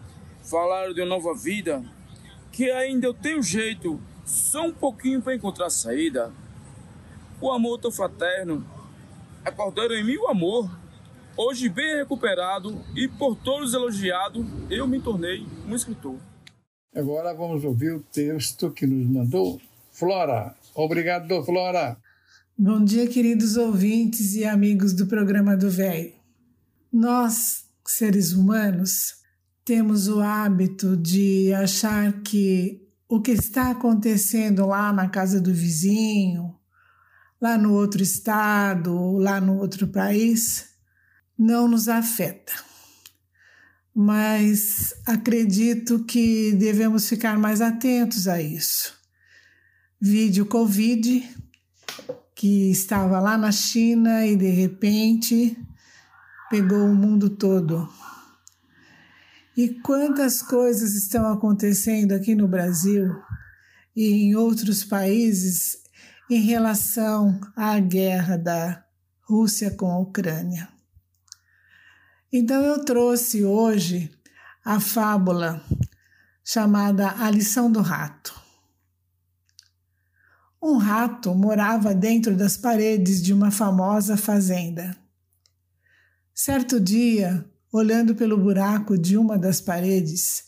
[0.42, 1.84] falaram de uma nova vida,
[2.50, 6.32] que ainda eu tenho jeito, só um pouquinho para encontrar saída.
[7.40, 8.66] O amor tão fraterno,
[9.44, 10.70] acordaram em mim o amor.
[11.38, 16.16] Hoje bem recuperado e por todos elogiado, eu me tornei um escritor.
[16.94, 19.60] Agora vamos ouvir o texto que nos mandou
[19.92, 20.56] Flora.
[20.74, 21.98] Obrigado, Flora.
[22.56, 26.14] Bom dia, queridos ouvintes e amigos do programa do Velho.
[26.90, 29.16] Nós, seres humanos,
[29.62, 36.56] temos o hábito de achar que o que está acontecendo lá na casa do vizinho,
[37.38, 40.75] lá no outro estado, lá no outro país,
[41.38, 42.52] não nos afeta.
[43.94, 48.94] Mas acredito que devemos ficar mais atentos a isso.
[50.00, 51.26] Vídeo Covid,
[52.34, 55.56] que estava lá na China e de repente
[56.50, 57.88] pegou o mundo todo.
[59.56, 63.10] E quantas coisas estão acontecendo aqui no Brasil
[63.96, 65.78] e em outros países
[66.28, 68.84] em relação à guerra da
[69.22, 70.75] Rússia com a Ucrânia.
[72.32, 74.10] Então eu trouxe hoje
[74.64, 75.62] a fábula
[76.44, 78.34] chamada A Lição do Rato.
[80.60, 84.96] Um rato morava dentro das paredes de uma famosa fazenda.
[86.34, 90.46] Certo dia, olhando pelo buraco de uma das paredes,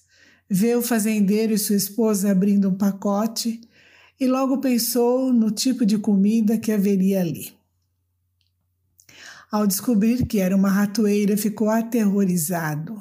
[0.51, 3.61] vê o fazendeiro e sua esposa abrindo um pacote
[4.19, 7.58] e logo pensou no tipo de comida que haveria ali.
[9.51, 13.01] Ao descobrir que era uma ratoeira, ficou aterrorizado.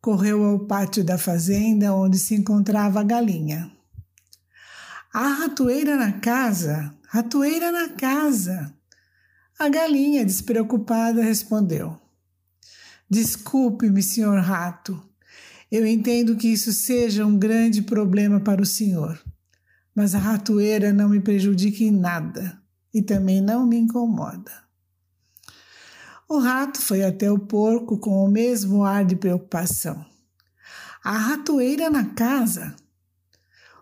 [0.00, 3.68] Correu ao pátio da fazenda onde se encontrava a galinha.
[5.12, 8.72] Há ratoeira na casa, ratoeira na casa.
[9.58, 12.00] A galinha, despreocupada, respondeu:
[13.10, 15.02] Desculpe-me, senhor rato.
[15.70, 19.20] Eu entendo que isso seja um grande problema para o senhor,
[19.92, 22.62] mas a ratoeira não me prejudica em nada
[22.94, 24.61] e também não me incomoda.
[26.32, 30.02] O rato foi até o porco com o mesmo ar de preocupação.
[31.04, 32.74] A ratoeira na casa?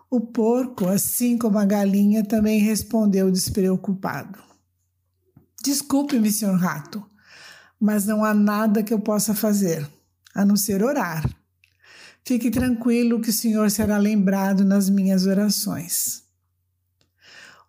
[0.09, 4.37] O porco, assim como a galinha, também respondeu despreocupado.
[5.63, 7.01] Desculpe-me, senhor rato,
[7.79, 9.89] mas não há nada que eu possa fazer,
[10.35, 11.23] a não ser orar.
[12.25, 16.23] Fique tranquilo que o senhor será lembrado nas minhas orações.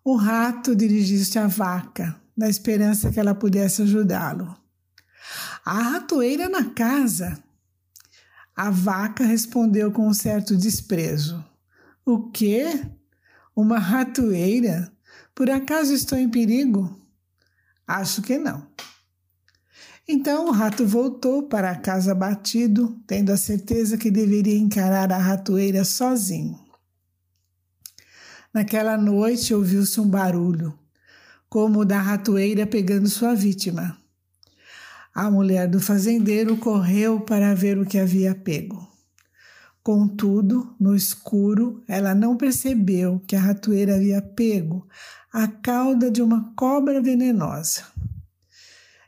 [0.04, 4.60] O rato dirigiu-se à vaca, na esperança que ela pudesse ajudá-lo.
[5.64, 7.40] A ratoeira na casa.
[8.54, 11.44] A vaca respondeu com um certo desprezo.
[12.04, 12.84] O quê?
[13.54, 14.92] Uma ratoeira?
[15.32, 17.00] Por acaso estou em perigo?
[17.86, 18.66] Acho que não.
[20.08, 25.84] Então o rato voltou para casa abatido, tendo a certeza que deveria encarar a ratoeira
[25.84, 26.58] sozinho.
[28.52, 30.76] Naquela noite ouviu-se um barulho,
[31.48, 34.01] como o da ratoeira pegando sua vítima.
[35.14, 38.88] A mulher do fazendeiro correu para ver o que havia pego.
[39.82, 44.88] Contudo, no escuro, ela não percebeu que a ratoeira havia pego
[45.32, 47.84] a cauda de uma cobra venenosa.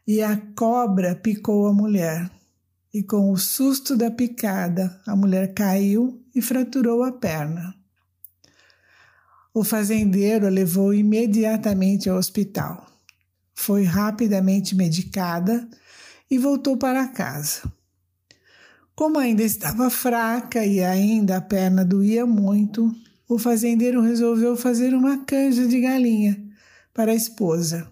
[0.07, 2.30] E a cobra picou a mulher.
[2.92, 7.74] E com o susto da picada, a mulher caiu e fraturou a perna.
[9.55, 12.86] O fazendeiro a levou imediatamente ao hospital.
[13.55, 15.68] Foi rapidamente medicada
[16.31, 17.62] e voltou para casa.
[18.95, 22.95] Como ainda estava fraca e ainda a perna doía muito,
[23.29, 26.41] o fazendeiro resolveu fazer uma canja de galinha
[26.93, 27.91] para a esposa.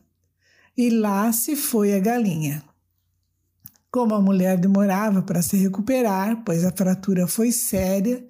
[0.77, 2.63] E lá se foi a galinha.
[3.91, 8.25] Como a mulher demorava para se recuperar, pois a fratura foi séria,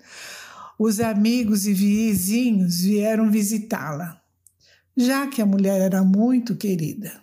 [0.78, 4.20] os amigos e vizinhos vieram visitá-la,
[4.96, 7.21] já que a mulher era muito querida.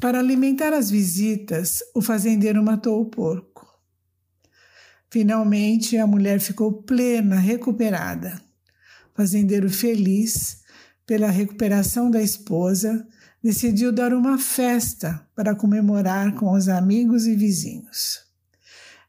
[0.00, 3.66] Para alimentar as visitas, o fazendeiro matou o porco.
[5.10, 8.40] Finalmente, a mulher ficou plena, recuperada.
[9.14, 10.64] Fazendeiro feliz
[11.06, 13.06] pela recuperação da esposa,
[13.42, 18.20] decidiu dar uma festa para comemorar com os amigos e vizinhos.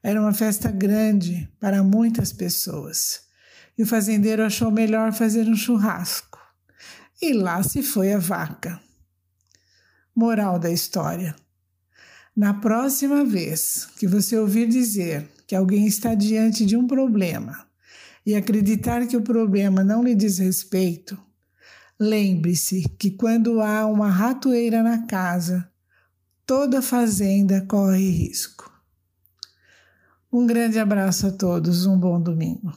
[0.03, 3.21] Era uma festa grande para muitas pessoas
[3.77, 6.37] e o fazendeiro achou melhor fazer um churrasco.
[7.21, 8.79] E lá se foi a vaca.
[10.15, 11.35] Moral da história:
[12.33, 17.67] Na próxima vez que você ouvir dizer que alguém está diante de um problema
[18.25, 21.19] e acreditar que o problema não lhe diz respeito,
[21.99, 25.69] lembre-se que quando há uma ratoeira na casa,
[26.45, 28.71] toda fazenda corre risco.
[30.31, 32.73] Um grande abraço a todos, um bom domingo.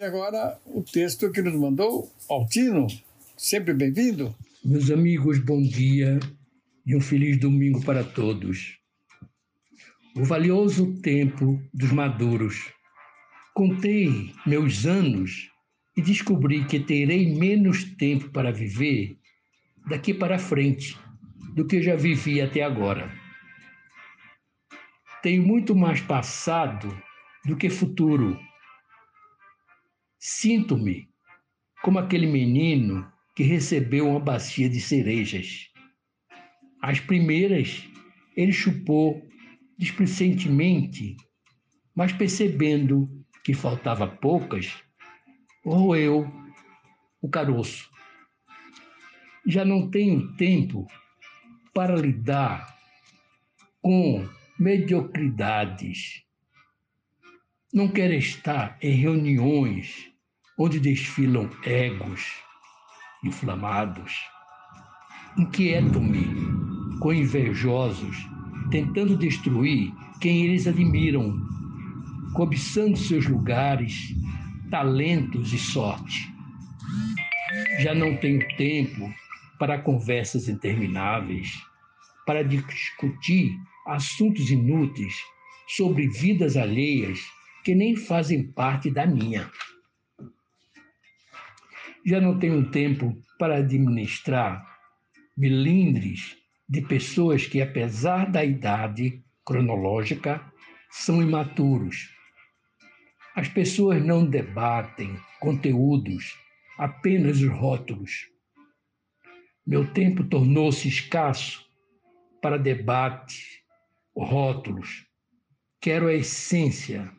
[0.00, 2.86] E agora o texto que nos mandou Altino,
[3.36, 4.34] sempre bem-vindo.
[4.64, 6.20] Meus amigos, bom dia
[6.86, 8.78] e um feliz domingo para todos.
[10.14, 12.72] O valioso tempo dos maduros.
[13.54, 15.50] Contei meus anos
[15.96, 19.18] e descobri que terei menos tempo para viver
[19.88, 20.96] daqui para frente
[21.56, 23.12] do que já vivi até agora.
[25.24, 26.96] Tenho muito mais passado
[27.44, 28.38] do que futuro.
[30.20, 31.08] Sinto-me
[31.82, 35.70] como aquele menino que recebeu uma bacia de cerejas.
[36.80, 37.88] As primeiras
[38.36, 39.26] ele chupou
[39.78, 41.16] displicentemente,
[41.94, 43.08] mas percebendo
[43.44, 44.82] que faltava poucas,
[45.64, 46.30] roeu
[47.20, 47.90] o caroço.
[49.46, 50.86] Já não tenho tempo
[51.74, 52.76] para lidar
[53.80, 54.28] com
[54.58, 56.22] mediocridades.
[57.72, 60.12] Não quero estar em reuniões
[60.58, 62.42] onde desfilam egos
[63.22, 64.20] inflamados.
[65.36, 68.16] Inquieto-me com invejosos,
[68.70, 71.36] tentando destruir quem eles admiram,
[72.34, 74.14] cobiçando seus lugares,
[74.70, 76.32] talentos e sorte.
[77.80, 79.12] Já não tenho tempo
[79.58, 81.60] para conversas intermináveis,
[82.26, 83.56] para discutir
[83.86, 85.14] assuntos inúteis
[85.68, 87.18] sobre vidas alheias
[87.64, 89.50] que nem fazem parte da minha.
[92.04, 94.64] Já não tenho tempo para administrar
[95.36, 96.36] melindres
[96.68, 100.40] de pessoas que, apesar da idade cronológica,
[100.90, 102.08] são imaturos.
[103.34, 106.36] As pessoas não debatem conteúdos,
[106.76, 108.28] apenas os rótulos.
[109.66, 111.64] Meu tempo tornou-se escasso
[112.42, 113.62] para debate,
[114.16, 115.06] rótulos.
[115.80, 117.10] Quero a essência.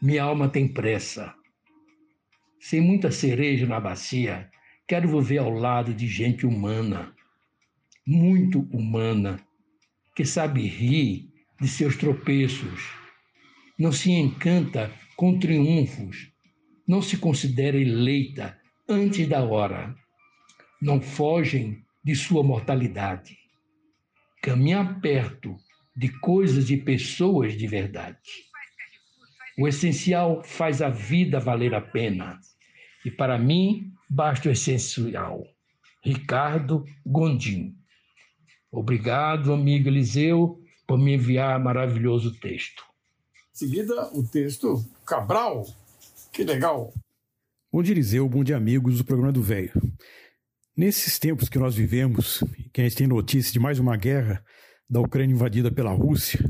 [0.00, 1.34] Minha alma tem pressa.
[2.68, 4.50] Sem muita cereja na bacia,
[4.88, 7.14] quero viver ao lado de gente humana,
[8.04, 9.38] muito humana,
[10.16, 12.90] que sabe rir de seus tropeços,
[13.78, 16.32] não se encanta com triunfos,
[16.88, 19.94] não se considera eleita antes da hora,
[20.82, 23.38] não fogem de sua mortalidade.
[24.42, 25.56] Caminhar perto
[25.96, 28.18] de coisas e pessoas de verdade.
[29.56, 32.40] O essencial faz a vida valer a pena.
[33.06, 35.46] E para mim, basta o essencial.
[36.02, 37.76] Ricardo Gondim.
[38.68, 42.82] Obrigado, amigo Eliseu, por me enviar maravilhoso texto.
[43.54, 45.64] Em seguida, o texto Cabral.
[46.32, 46.92] Que legal.
[47.72, 48.28] Bom dia, Eliseu.
[48.28, 49.70] Bom dia, amigos do programa do Velho.
[50.76, 52.42] Nesses tempos que nós vivemos,
[52.72, 54.44] que a gente tem notícia de mais uma guerra
[54.90, 56.40] da Ucrânia invadida pela Rússia,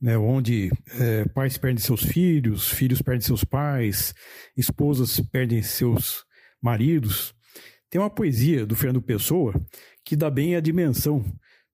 [0.00, 0.70] né, onde
[1.00, 4.14] é, pais perdem seus filhos, filhos perdem seus pais,
[4.56, 6.24] esposas perdem seus
[6.60, 7.34] maridos,
[7.88, 9.54] tem uma poesia do Fernando Pessoa
[10.04, 11.24] que dá bem a dimensão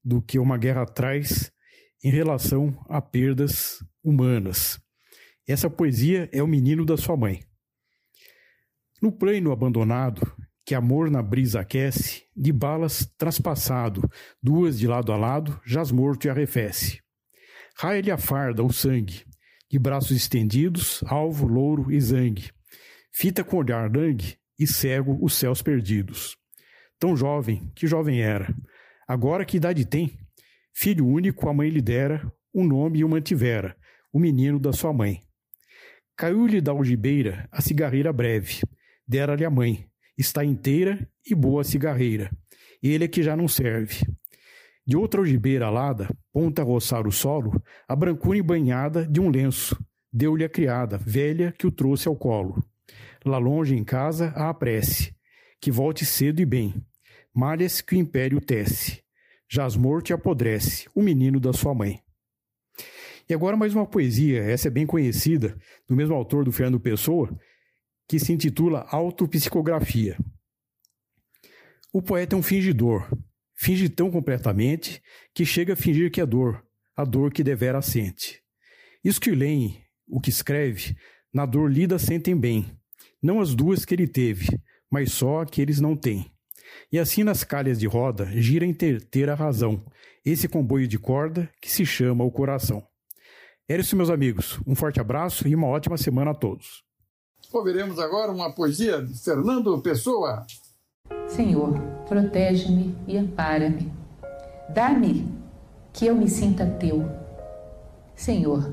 [0.04, 1.50] do que uma guerra traz
[2.02, 4.80] em relação a perdas humanas.
[5.46, 7.40] Essa poesia é o menino da sua mãe.
[9.00, 10.20] No plano abandonado,
[10.64, 14.08] que amor na brisa aquece, de balas traspassado,
[14.40, 17.01] duas de lado a lado, jaz morto e arrefece.
[17.82, 19.24] Raia-lhe a farda, o sangue,
[19.68, 22.52] de braços estendidos, alvo, louro e zangue.
[23.12, 26.36] Fita com olhar langue e cego os céus perdidos.
[26.96, 28.54] Tão jovem, que jovem era.
[29.08, 30.16] Agora que idade tem?
[30.72, 33.76] Filho único a mãe lhe dera, um nome e o mantivera,
[34.12, 35.20] o menino da sua mãe.
[36.16, 38.60] Caiu-lhe da algibeira a cigarreira breve,
[39.08, 42.30] dera-lhe a mãe, está inteira e boa cigarreira.
[42.80, 44.06] Ele é que já não serve.
[44.84, 49.76] De outra algibeira alada, ponta a roçar o solo, a brancura banhada de um lenço,
[50.12, 52.62] deu-lhe a criada, velha, que o trouxe ao colo.
[53.24, 55.14] Lá longe em casa a apresse,
[55.60, 56.74] que volte cedo e bem.
[57.32, 59.02] Malhas que o império tece,
[59.48, 62.02] jaz morto e apodrece, o menino da sua mãe.
[63.28, 65.56] E agora mais uma poesia, essa é bem conhecida,
[65.88, 67.30] do mesmo autor do Fernando Pessoa,
[68.08, 70.18] que se intitula Autopsicografia.
[71.92, 73.08] O poeta é um fingidor,
[73.62, 75.00] finge tão completamente
[75.32, 76.64] que chega a fingir que é dor,
[76.96, 78.42] a dor que devera sente.
[79.04, 80.96] Isso que leem, o que escreve,
[81.32, 82.66] na dor lida sentem bem,
[83.22, 84.60] não as duas que ele teve,
[84.90, 86.28] mas só a que eles não têm.
[86.90, 89.86] E assim nas calhas de roda gira em ter, ter a razão,
[90.24, 92.84] esse comboio de corda que se chama o coração.
[93.68, 94.58] Era isso, meus amigos.
[94.66, 96.82] Um forte abraço e uma ótima semana a todos.
[97.52, 100.44] Ouviremos agora uma poesia de Fernando Pessoa.
[101.28, 103.92] Senhor, protege-me e ampara-me.
[104.68, 105.26] Dá-me
[105.92, 107.08] que eu me sinta teu.
[108.14, 108.72] Senhor,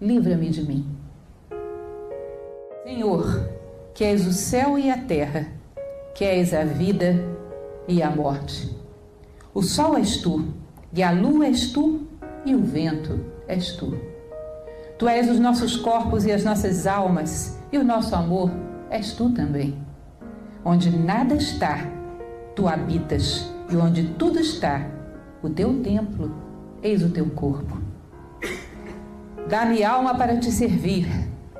[0.00, 0.86] livra-me de mim.
[2.84, 3.48] Senhor,
[3.94, 5.48] que és o céu e a terra,
[6.14, 7.14] que és a vida
[7.86, 8.74] e a morte.
[9.52, 10.44] O sol és tu,
[10.92, 12.06] e a lua és tu,
[12.44, 13.98] e o vento és tu.
[14.98, 18.50] Tu és os nossos corpos e as nossas almas, e o nosso amor
[18.90, 19.87] és tu também.
[20.64, 21.78] Onde nada está,
[22.54, 24.86] tu habitas, e onde tudo está,
[25.42, 26.34] o teu templo,
[26.82, 27.78] eis o teu corpo.
[29.48, 31.06] Dá-me alma para te servir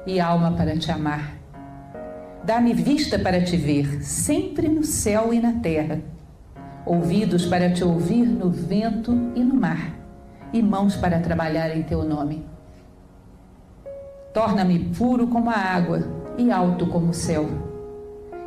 [0.07, 1.38] e alma para te amar.
[2.44, 6.01] Dá-me vista para te ver, sempre no céu e na terra,
[6.84, 9.92] ouvidos para te ouvir no vento e no mar,
[10.53, 12.44] e mãos para trabalhar em teu nome.
[14.32, 17.68] Torna-me puro como a água e alto como o céu.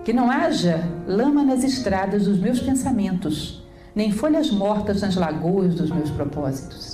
[0.04, 5.92] Que não haja lama nas estradas dos meus pensamentos, nem folhas mortas nas lagoas dos
[5.92, 6.94] meus propósitos.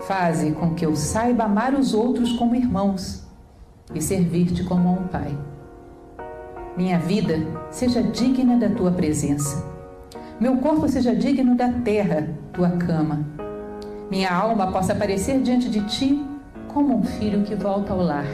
[0.00, 3.24] Faze com que eu saiba amar os outros como irmãos
[3.94, 5.38] e servir-te como a um pai.
[6.76, 7.38] Minha vida
[7.70, 9.64] seja digna da tua presença.
[10.40, 13.24] Meu corpo seja digno da terra, tua cama.
[14.10, 16.22] Minha alma possa aparecer diante de ti
[16.68, 18.26] como um filho que volta ao lar.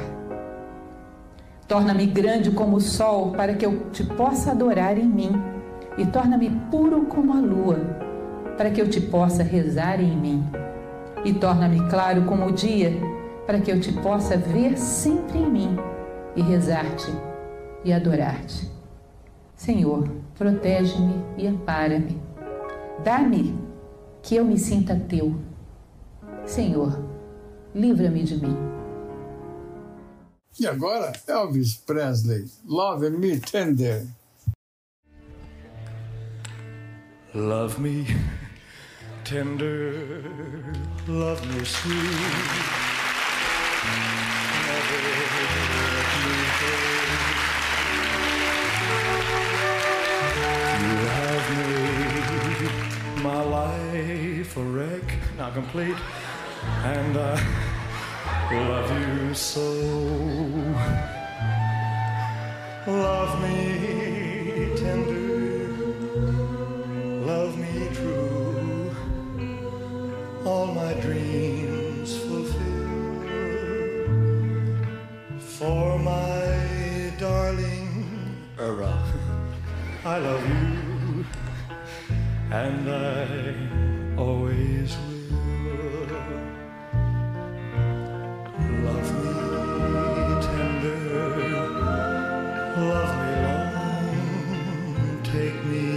[1.69, 5.31] Torna-me grande como o sol, para que eu te possa adorar em mim,
[5.99, 7.79] e torna-me puro como a lua,
[8.57, 10.43] para que eu te possa rezar em mim,
[11.27, 12.93] e torna-me claro como o dia,
[13.47, 15.79] para que eu te possa ver sempre em mim
[16.35, 17.13] e rezar-te
[17.85, 18.71] e adorar-te.
[19.55, 22.21] Senhor, protege-me e ampara-me.
[23.05, 23.59] Dá-me
[24.23, 25.35] que eu me sinta teu.
[26.45, 26.99] Senhor,
[27.75, 28.68] livra-me de mim.
[30.61, 34.07] E agora, Elvis Presley, Love Me Tender.
[37.33, 38.07] Love me
[39.23, 40.21] tender,
[41.07, 41.95] love me sweet.
[44.65, 44.99] Never
[45.95, 46.75] let me go.
[50.81, 55.05] You have made my life a wreck,
[55.37, 55.97] not complete,
[56.83, 57.78] and I
[58.57, 59.69] love you so.
[62.87, 65.69] Love me tender,
[67.27, 68.91] love me true,
[70.47, 72.55] all my dreams fulfill.
[75.39, 79.05] For my darling, Era,
[80.07, 81.27] I love you,
[82.51, 85.18] and I always will.
[95.39, 95.88] Take me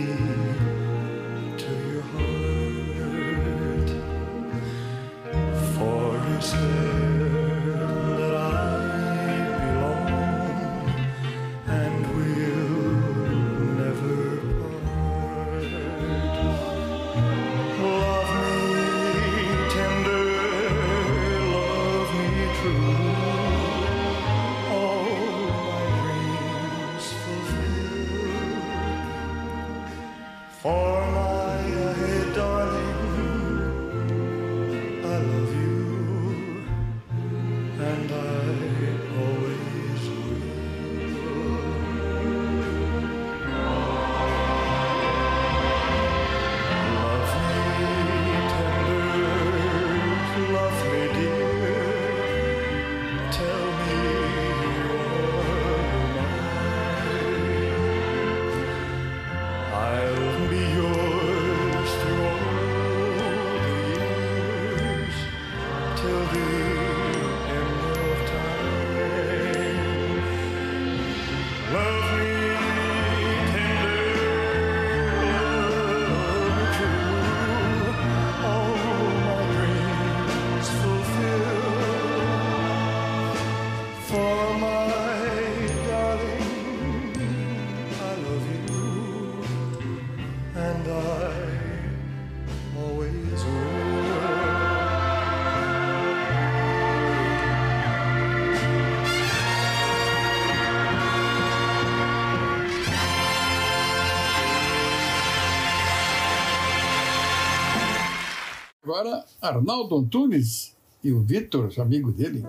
[109.42, 112.44] Arnaldo Antunes e o Vitor, amigo dele.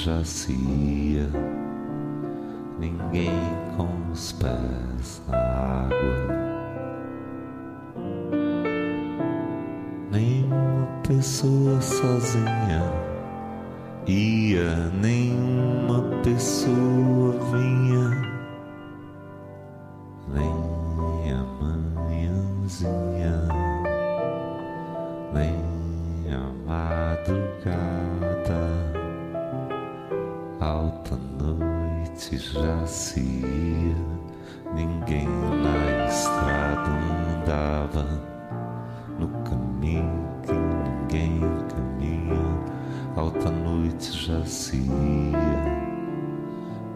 [0.00, 1.28] Noite jazia,
[2.78, 3.30] ninguém
[3.76, 6.40] com os pés na água.
[10.10, 12.82] Nenhuma pessoa sozinha.
[14.06, 17.19] Ia, nenhuma pessoa
[32.86, 33.20] se
[34.74, 36.90] ninguém na estrada
[37.36, 38.06] andava,
[39.18, 42.40] no caminho que ninguém caminha,
[43.16, 45.32] alta noite já se ia,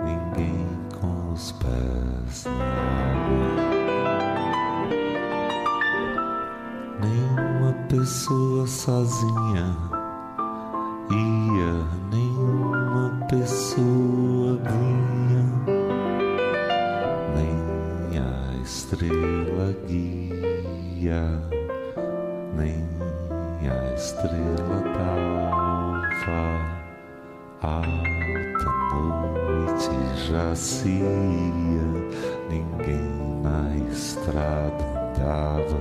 [0.04, 0.66] ninguém
[1.00, 2.64] com os pés na
[2.94, 3.64] água,
[7.00, 9.93] nenhuma pessoa sozinha.
[19.04, 21.40] Estrela guia,
[22.56, 22.84] nem
[23.68, 26.74] a estrela d'alva.
[27.60, 29.90] Alta noite
[30.26, 31.04] jazia,
[32.48, 35.78] ninguém na estrada andava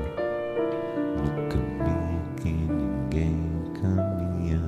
[1.18, 3.38] no caminho que ninguém
[3.82, 4.64] caminha.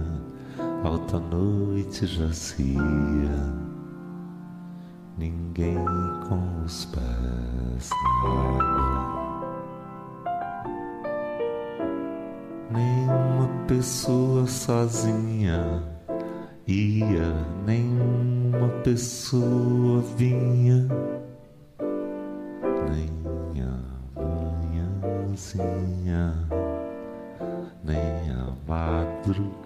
[0.84, 3.54] Alta noite jazia,
[5.18, 5.78] ninguém
[6.28, 7.45] com os pés
[7.76, 8.96] na água.
[12.72, 15.84] Nenhuma pessoa sozinha
[16.68, 17.34] ia,
[17.66, 20.88] nenhuma pessoa vinha,
[22.90, 23.12] nem
[23.62, 23.78] a
[25.30, 26.34] manhãzinha,
[27.84, 29.66] nem a madrugada,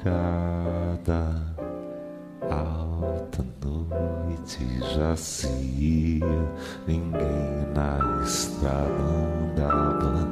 [2.49, 6.45] alta noite já se ia,
[6.87, 10.27] ninguém na estrada andava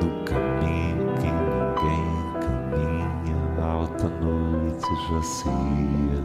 [0.00, 2.08] do caminho que ninguém
[2.40, 6.22] caminha, alta noite já se ia,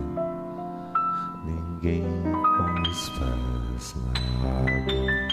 [1.45, 5.29] ninguém com os pés na água.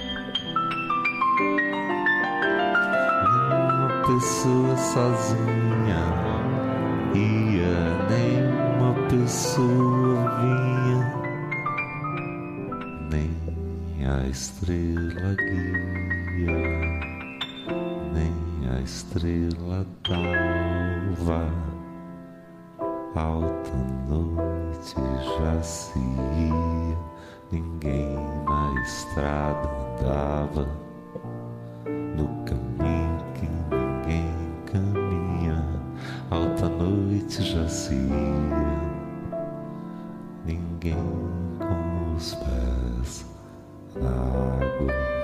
[3.22, 6.02] Nenhuma pessoa sozinha
[7.14, 7.76] ia,
[8.86, 11.00] nenhuma pessoa vinha,
[13.10, 16.60] nem a estrela guia,
[18.12, 18.34] nem
[18.70, 21.42] a estrela d'alva.
[23.14, 23.72] Alta
[24.08, 24.94] noite
[25.38, 26.98] já se ia,
[27.50, 28.14] ninguém
[28.44, 29.68] na estrada
[29.98, 30.68] andava
[32.14, 32.65] no caminho
[40.86, 40.94] ninguém
[41.58, 43.26] com os pés
[43.96, 45.15] na água.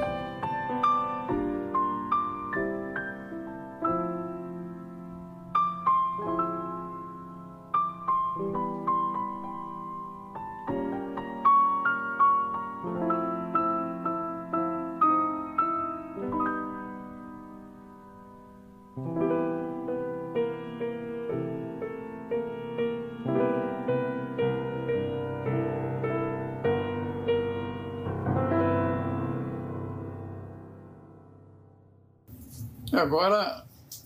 [33.03, 33.65] Agora,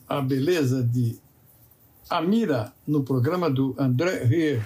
[0.09, 1.19] a beleza de
[2.09, 4.63] Amira no programa do André Rieu.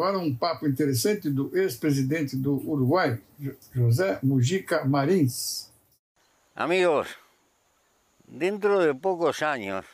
[0.00, 3.20] Agora um papo interessante do ex-presidente do Uruguai,
[3.74, 5.70] José Mujica Marins.
[6.56, 7.18] Amigos,
[8.26, 9.84] dentro de pocos años,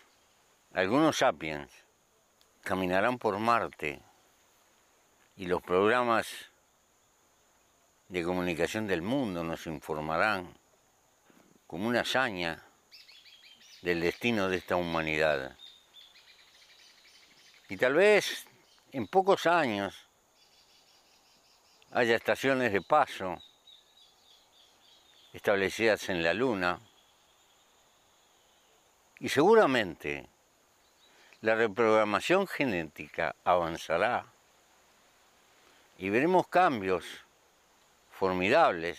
[0.72, 1.68] algunos sapiens
[2.62, 4.00] caminarán por Marte
[5.36, 6.28] y los programas
[8.08, 10.54] de comunicación del mundo nos informarán
[11.66, 12.62] como una hazaña
[13.82, 15.56] del destino de esta humanidad.
[17.68, 18.45] Y tal vez
[18.96, 20.08] en pocos años
[21.90, 23.36] haya estaciones de paso
[25.34, 26.80] establecidas en la Luna
[29.20, 30.26] y seguramente
[31.42, 34.24] la reprogramación genética avanzará
[35.98, 37.04] y veremos cambios
[38.12, 38.98] formidables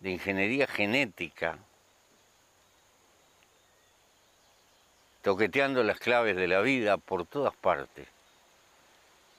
[0.00, 1.58] de ingeniería genética
[5.22, 8.15] toqueteando las claves de la vida por todas partes.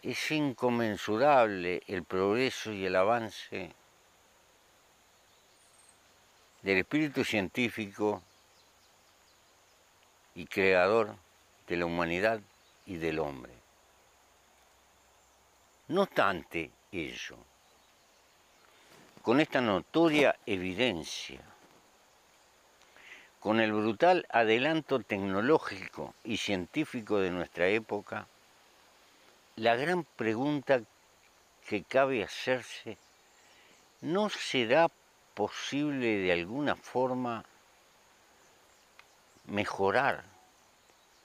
[0.03, 3.73] Es inconmensurable el progreso y el avance
[6.61, 8.21] del espíritu científico
[10.35, 11.15] y creador
[11.67, 12.39] de la humanidad
[12.85, 13.53] y del hombre.
[15.87, 17.37] No obstante ello,
[19.21, 21.41] con esta notoria evidencia,
[23.39, 28.27] con el brutal adelanto tecnológico y científico de nuestra época,
[29.57, 30.81] la gran pregunta
[31.67, 32.97] que cabe hacerse,
[34.01, 34.87] ¿no será
[35.33, 37.43] posible de alguna forma
[39.45, 40.23] mejorar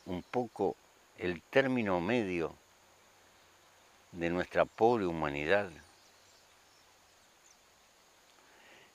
[0.07, 0.76] un poco
[1.18, 2.55] el término medio
[4.12, 5.70] de nuestra pobre humanidad?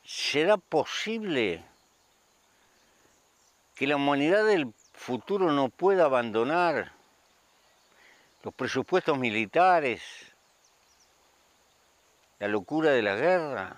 [0.03, 1.63] ¿Será posible
[3.75, 6.96] que la humanidad del futuro no pueda abandonar
[8.47, 10.01] los presupuestos militares,
[12.39, 13.75] la locura de la guerra?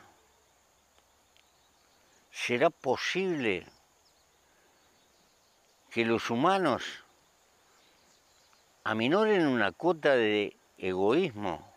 [2.29, 3.65] ¿Será posible
[5.89, 7.03] que los humanos
[8.83, 11.67] aminoren una cuota de egoísmo?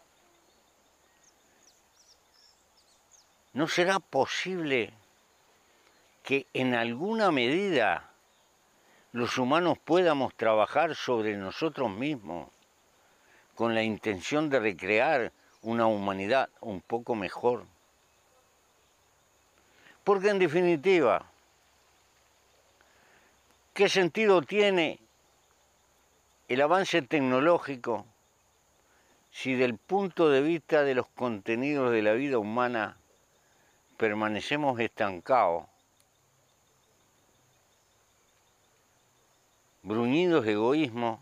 [3.54, 4.92] ¿No será posible
[6.22, 8.10] que en alguna medida
[9.12, 12.50] los humanos podamos trabajar sobre nosotros mismos
[13.54, 15.32] con la intención de recrear
[15.62, 17.64] una humanidad un poco mejor.
[20.04, 21.24] Porque en definitiva,
[23.72, 24.98] ¿qué sentido tiene
[26.48, 28.06] el avance tecnológico
[29.30, 32.96] si del punto de vista de los contenidos de la vida humana
[33.96, 35.64] permanecemos estancados
[39.82, 41.20] bruñidos de egoísmo,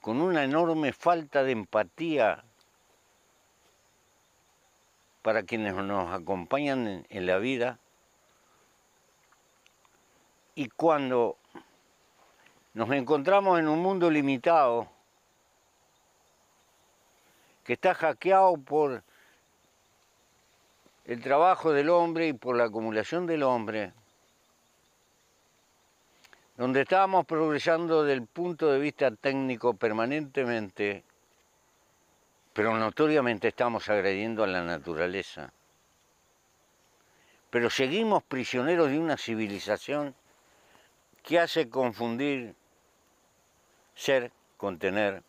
[0.00, 2.44] con una enorme falta de empatía
[5.22, 7.78] para quienes nos acompañan en, la vida.
[10.54, 11.36] Y cuando
[12.74, 14.88] nos encontramos en un mundo limitado,
[17.64, 19.02] que está hackeado por
[21.04, 23.92] el trabajo del hombre y por la acumulación del hombre,
[26.58, 31.04] donde estábamos progresando del punto de vista técnico permanentemente,
[32.52, 35.52] pero notoriamente estamos agrediendo a la naturaleza.
[37.50, 40.16] Pero seguimos prisioneros de una civilización
[41.22, 42.56] que hace confundir
[43.94, 45.22] ser con tener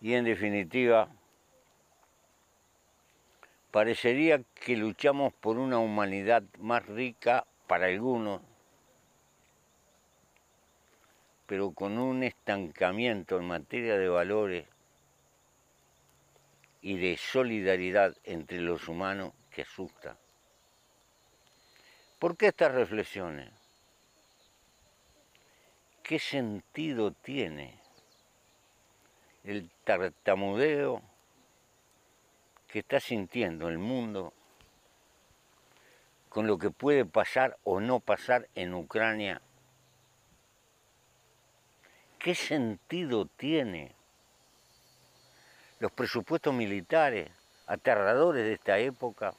[0.00, 1.08] y en definitiva
[3.72, 8.42] parecería que luchamos por una humanidad más rica para algunos
[11.52, 14.66] pero con un estancamiento en materia de valores
[16.80, 20.16] y de solidaridad entre los humanos que asusta.
[22.18, 23.52] ¿Por qué estas reflexiones?
[26.02, 27.78] ¿Qué sentido tiene
[29.44, 31.02] el tartamudeo
[32.66, 34.32] que está sintiendo el mundo
[36.30, 39.42] con lo que puede pasar o no pasar en Ucrania
[42.22, 43.90] ¿Qué sentido tiene
[45.80, 47.28] los presupuestos militares
[47.66, 49.34] aterradores de esta época?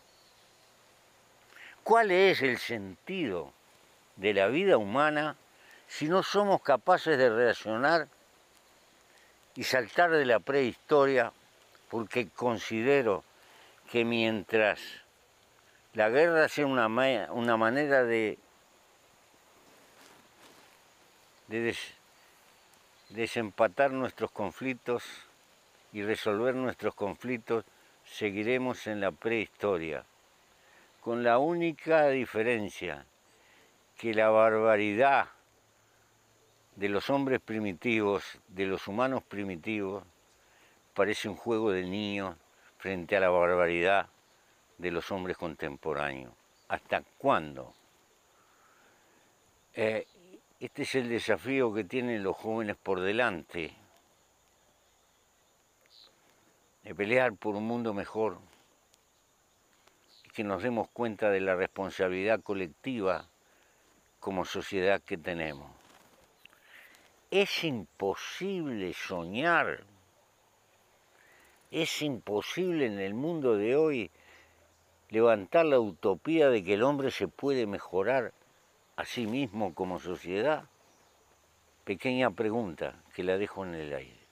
[1.82, 3.54] ¿Cuál es el sentido
[4.18, 5.38] de la vida humana
[5.88, 8.10] si no somos capaces de reaccionar
[9.56, 11.32] y saltar de la prehistoria?
[11.90, 13.24] Porque considero
[13.90, 14.82] que mientras
[15.94, 18.38] la guerra sea una, manera de
[23.14, 25.04] desempatar nuestros conflictos
[25.92, 27.64] y resolver nuestros conflictos,
[28.04, 30.04] seguiremos en la prehistoria,
[31.00, 33.06] con la única diferencia
[33.98, 35.28] que la barbaridad
[36.76, 40.04] de los hombres primitivos, de los humanos primitivos,
[40.96, 42.36] parece un juego de niños
[42.80, 44.08] frente a la barbaridad
[44.80, 46.34] de los hombres contemporáneos.
[46.68, 47.76] ¿Hasta cuándo?
[49.76, 50.08] Eh,
[50.66, 53.74] este es el desafío que tienen los jóvenes por delante,
[56.84, 58.38] de pelear por un mundo mejor
[60.24, 63.28] y que nos demos cuenta de la responsabilidad colectiva
[64.22, 65.70] como sociedad que tenemos.
[67.30, 69.84] Es imposible soñar,
[71.72, 74.12] es imposible en el mundo de hoy
[75.10, 78.32] levantar la utopía de que el hombre se puede mejorar
[78.96, 80.66] a sí mismo como sociedad.
[81.84, 84.28] Pequeña pregunta que la dejo en el aire.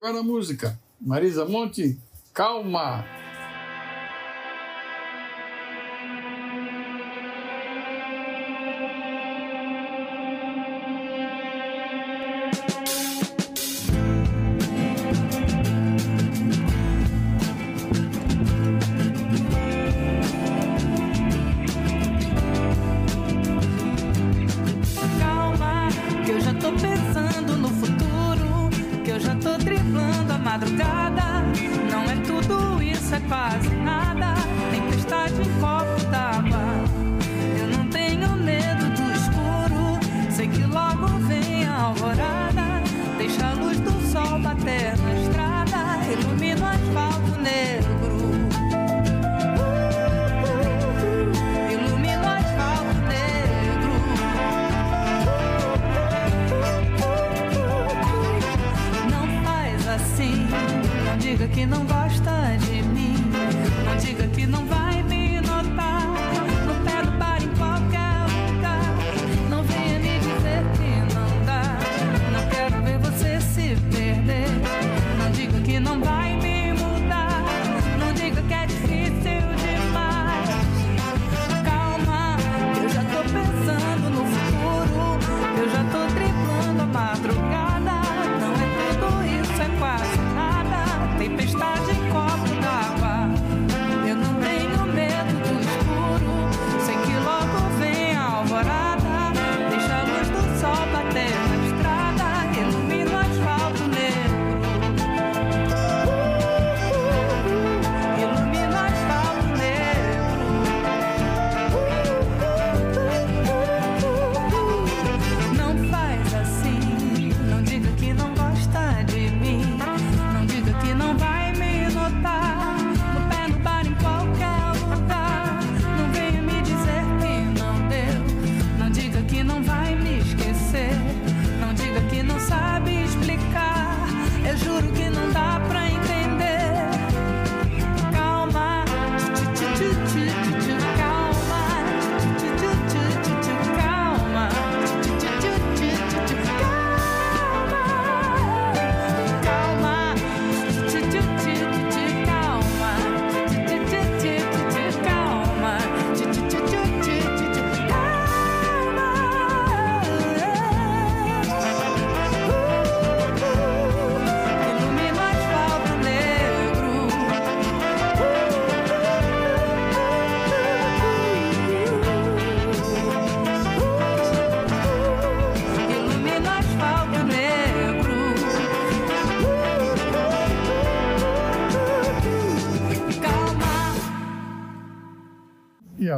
[0.00, 0.78] Agora a música.
[1.00, 1.96] Marisa Monte.
[2.32, 3.04] Calma,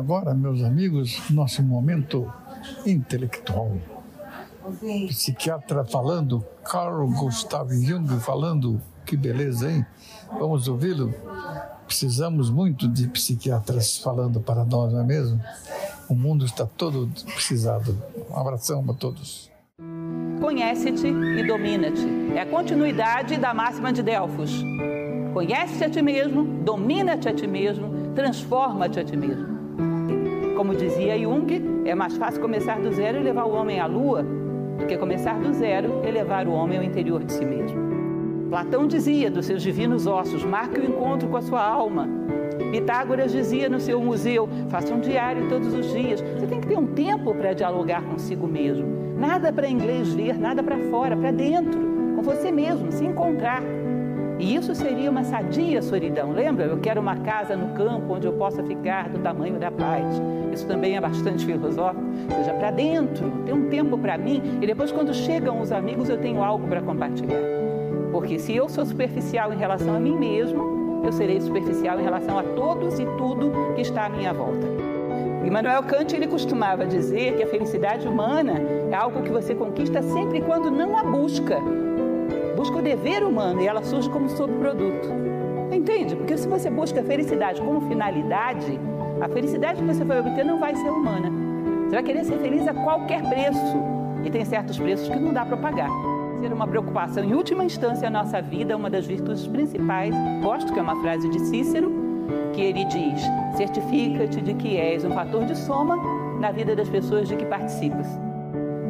[0.00, 2.32] agora, meus amigos, nosso momento
[2.86, 3.76] intelectual.
[5.08, 9.84] Psiquiatra falando, Carl Gustav Jung falando, que beleza, hein?
[10.38, 11.12] Vamos ouvi-lo?
[11.86, 15.40] Precisamos muito de psiquiatras falando para nós, não é mesmo?
[16.08, 17.96] O mundo está todo precisado.
[18.30, 19.50] Um abração a todos.
[20.40, 22.06] Conhece-te e domina-te.
[22.34, 24.62] É a continuidade da máxima de Delfos.
[25.34, 29.59] Conhece-te a ti mesmo, domina-te a ti mesmo, transforma-te a ti mesmo.
[30.60, 34.22] Como dizia Jung, é mais fácil começar do zero e levar o homem à lua
[34.78, 37.80] do que começar do zero e levar o homem ao interior de si mesmo.
[38.50, 42.06] Platão dizia dos seus divinos ossos: marque o encontro com a sua alma.
[42.70, 46.20] Pitágoras dizia no seu museu: faça um diário todos os dias.
[46.20, 48.86] Você tem que ter um tempo para dialogar consigo mesmo.
[49.16, 51.80] Nada para inglês ver, nada para fora, para dentro,
[52.14, 53.62] com você mesmo, se encontrar.
[54.40, 56.32] E isso seria uma sadia solidão.
[56.32, 56.64] Lembra?
[56.64, 60.06] Eu quero uma casa no campo onde eu possa ficar do tamanho da paz.
[60.50, 62.02] Isso também é bastante filosófico.
[62.30, 66.08] Ou seja, para dentro, ter um tempo para mim e depois, quando chegam os amigos,
[66.08, 67.38] eu tenho algo para compartilhar.
[68.10, 72.38] Porque se eu sou superficial em relação a mim mesmo, eu serei superficial em relação
[72.38, 74.66] a todos e tudo que está à minha volta.
[75.44, 78.54] Immanuel Kant ele costumava dizer que a felicidade humana
[78.90, 81.58] é algo que você conquista sempre quando não a busca.
[82.60, 85.08] Busca o dever humano e ela surge como subproduto.
[85.72, 86.14] Entende?
[86.14, 88.78] Porque se você busca a felicidade como finalidade,
[89.18, 91.30] a felicidade que você vai obter não vai ser humana.
[91.84, 93.78] Você vai querer ser feliz a qualquer preço.
[94.22, 95.88] E tem certos preços que não dá para pagar.
[96.42, 100.14] Ser uma preocupação em última instância a nossa vida, uma das virtudes principais.
[100.42, 101.90] Gosto que é uma frase de Cícero,
[102.52, 103.22] que ele diz:
[103.56, 105.96] certifica-te de que és um fator de soma
[106.38, 108.29] na vida das pessoas de que participas.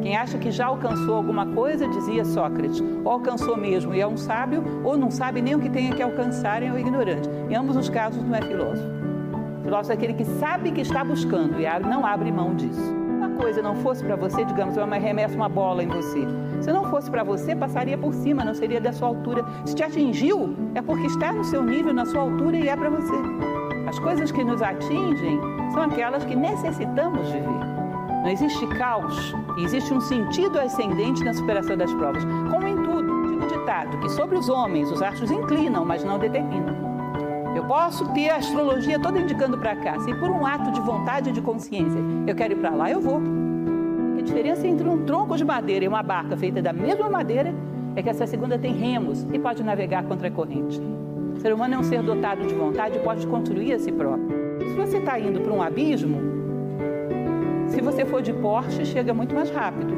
[0.01, 4.17] Quem acha que já alcançou alguma coisa, dizia Sócrates, ou alcançou mesmo e é um
[4.17, 7.29] sábio, ou não sabe nem o que tem que alcançar e é um ignorante.
[7.49, 8.89] Em ambos os casos, não é filósofo.
[9.63, 12.81] Filósofo é aquele que sabe que está buscando e não abre mão disso.
[12.81, 16.27] Uma coisa não fosse para você, digamos, eu arremesso uma bola em você.
[16.59, 19.45] Se não fosse para você, passaria por cima, não seria da sua altura.
[19.65, 22.89] Se te atingiu, é porque está no seu nível, na sua altura e é para
[22.89, 23.13] você.
[23.87, 25.39] As coisas que nos atingem
[25.73, 27.70] são aquelas que necessitamos viver.
[28.21, 32.23] Não existe caos, existe um sentido ascendente na superação das provas.
[32.51, 36.75] Como em tudo, digo ditado que sobre os homens os astros inclinam, mas não determinam.
[37.55, 39.99] Eu posso ter a astrologia toda indicando para cá.
[40.01, 43.01] Se por um ato de vontade e de consciência eu quero ir para lá, eu
[43.01, 43.19] vou.
[44.19, 47.51] A diferença entre um tronco de madeira e uma barca feita da mesma madeira
[47.95, 50.79] é que essa segunda tem remos e pode navegar contra a corrente.
[51.35, 54.29] O ser humano é um ser dotado de vontade e pode construir a si próprio.
[54.59, 56.40] Se você está indo para um abismo,
[57.71, 59.93] se você for de Porsche, chega muito mais rápido.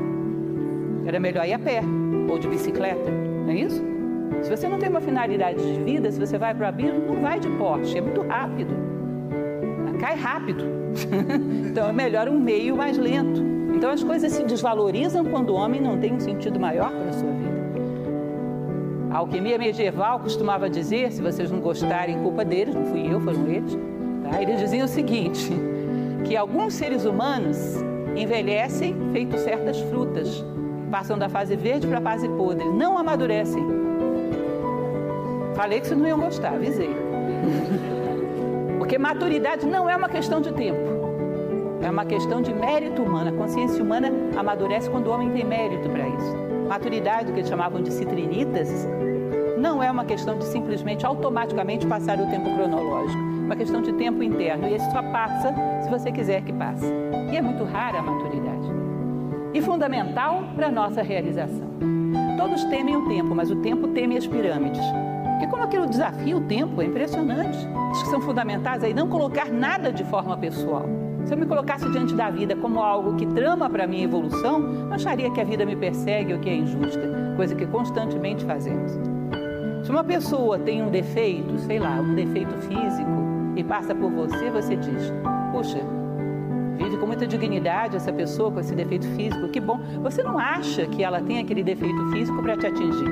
[1.06, 1.82] Era melhor ir a pé
[2.30, 3.84] ou de bicicleta, não é isso?
[4.44, 7.22] Se você não tem uma finalidade de vida, se você vai para o abismo, não
[7.22, 8.74] vai de Porsche, é muito rápido.
[10.00, 10.64] Cai rápido.
[11.68, 13.42] então é melhor um meio mais lento.
[13.76, 17.14] Então as coisas se desvalorizam quando o homem não tem um sentido maior para a
[17.14, 17.54] sua vida.
[19.12, 23.48] A alquimia medieval costumava dizer, se vocês não gostarem, culpa deles, não fui eu, foram
[23.48, 23.78] eles.
[24.24, 24.42] Tá?
[24.42, 25.52] Eles diziam o seguinte:
[26.26, 27.58] que alguns seres humanos
[28.16, 30.44] envelhecem feito certas frutas,
[30.92, 33.64] passam da fase verde para a fase podre, não amadurecem.
[35.56, 36.90] Falei que vocês não iam gostar, avisei.
[38.78, 40.80] Porque maturidade não é uma questão de tempo,
[41.82, 43.30] é uma questão de mérito humano.
[43.30, 46.36] A consciência humana amadurece quando o homem tem mérito para isso.
[46.68, 48.88] Maturidade, que eles chamavam de citrinitas,
[49.58, 54.24] não é uma questão de simplesmente automaticamente passar o tempo cronológico, uma questão de tempo
[54.24, 54.68] interno.
[54.68, 56.86] E esse só passa se você quiser que passe.
[57.32, 58.72] E é muito rara a maturidade.
[59.54, 61.68] E fundamental para a nossa realização.
[62.38, 64.84] Todos temem o tempo, mas o tempo teme as pirâmides.
[65.32, 67.58] Porque como aquilo desafia o tempo, é impressionante.
[67.92, 70.86] Os que são fundamentais aí não colocar nada de forma pessoal.
[71.26, 74.62] Se eu me colocasse diante da vida como algo que trama para a minha evolução,
[74.88, 78.92] eu acharia que a vida me persegue ou que é injusta, coisa que constantemente fazemos.
[79.84, 83.12] Se uma pessoa tem um defeito, sei lá, um defeito físico,
[83.56, 85.14] e passa por você, você diz:
[85.52, 85.80] Puxa,
[86.78, 89.80] vive com muita dignidade essa pessoa com esse defeito físico, que bom.
[90.02, 93.10] Você não acha que ela tem aquele defeito físico para te atingir.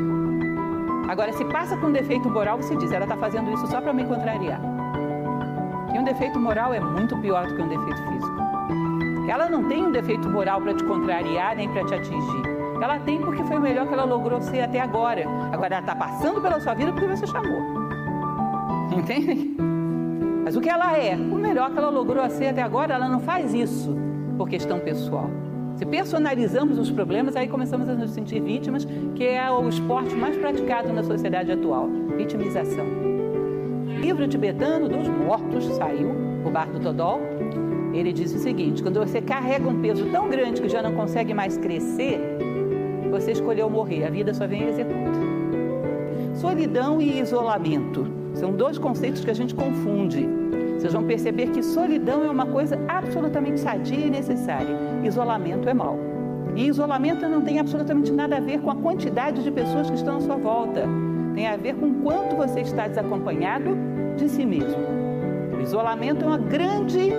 [1.10, 3.92] Agora, se passa com um defeito moral, você diz: Ela está fazendo isso só para
[3.92, 4.62] me contrariar.
[5.94, 8.42] E um defeito moral é muito pior do que um defeito físico.
[9.30, 12.51] Ela não tem um defeito moral para te contrariar nem para te atingir.
[12.82, 15.24] Ela tem porque foi o melhor que ela logrou ser até agora.
[15.52, 17.62] Agora ela está passando pela sua vida porque você chamou.
[18.98, 19.56] Entende?
[20.44, 23.20] Mas o que ela é, o melhor que ela logrou ser até agora, ela não
[23.20, 23.96] faz isso
[24.38, 25.30] por questão pessoal.
[25.76, 28.86] Se personalizamos os problemas, aí começamos a nos sentir vítimas,
[29.16, 31.88] que é o esporte mais praticado na sociedade atual
[32.18, 32.86] vitimização.
[34.00, 36.12] Livro tibetano dos mortos saiu,
[36.46, 37.20] o Bardo Todol.
[37.94, 41.34] Ele diz o seguinte: quando você carrega um peso tão grande que já não consegue
[41.34, 42.20] mais crescer,
[43.12, 45.20] você escolheu morrer, a vida só vem e executa.
[46.36, 50.28] Solidão e isolamento são dois conceitos que a gente confunde.
[50.80, 54.76] Vocês vão perceber que solidão é uma coisa absolutamente sadia e necessária.
[55.04, 56.00] Isolamento é mal.
[56.56, 60.18] E isolamento não tem absolutamente nada a ver com a quantidade de pessoas que estão
[60.18, 60.88] à sua volta.
[61.36, 63.78] Tem a ver com quanto você está desacompanhado
[64.18, 64.82] de si mesmo.
[65.58, 67.12] O isolamento é uma grande,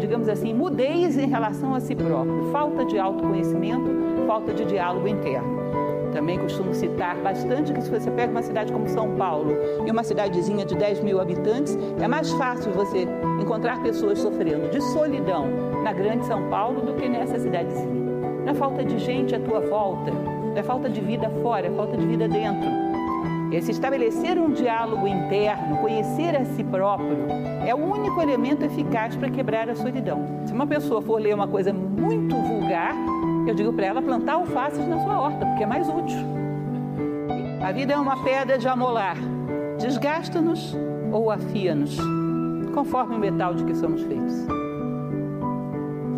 [0.00, 2.50] digamos assim, mudez em relação a si próprio.
[2.50, 3.90] Falta de autoconhecimento,
[4.30, 5.58] falta de diálogo interno.
[6.12, 9.50] Também costumo citar bastante que se você pega uma cidade como São Paulo
[9.84, 13.08] e uma cidadezinha de 10 mil habitantes, é mais fácil você
[13.40, 15.48] encontrar pessoas sofrendo de solidão
[15.82, 17.92] na grande São Paulo do que nessa cidadezinha.
[18.44, 21.70] Não é falta de gente à tua volta, não é falta de vida fora, é
[21.72, 22.70] falta de vida dentro.
[23.50, 27.26] Esse estabelecer um diálogo interno, conhecer a si próprio,
[27.66, 30.24] é o único elemento eficaz para quebrar a solidão.
[30.46, 32.94] Se uma pessoa for ler uma coisa muito vulgar,
[33.50, 36.18] eu digo para ela plantar alfaces na sua horta, porque é mais útil.
[37.60, 39.16] A vida é uma pedra de amolar,
[39.78, 40.76] desgasta-nos
[41.12, 41.98] ou afia-nos,
[42.72, 44.34] conforme o metal de que somos feitos.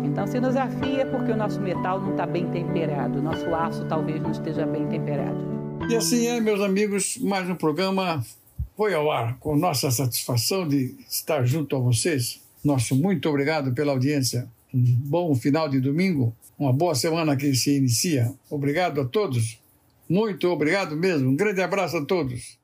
[0.03, 3.53] Então, se nos afia é porque o nosso metal não está bem temperado, o nosso
[3.53, 5.39] aço talvez não esteja bem temperado.
[5.89, 8.23] E assim é, meus amigos, mais um programa
[8.77, 12.39] foi ao ar com nossa satisfação de estar junto a vocês.
[12.63, 14.47] Nosso muito obrigado pela audiência.
[14.71, 18.33] Um bom final de domingo, uma boa semana que se inicia.
[18.49, 19.59] Obrigado a todos.
[20.09, 21.29] Muito obrigado mesmo.
[21.29, 22.57] Um grande abraço a todos.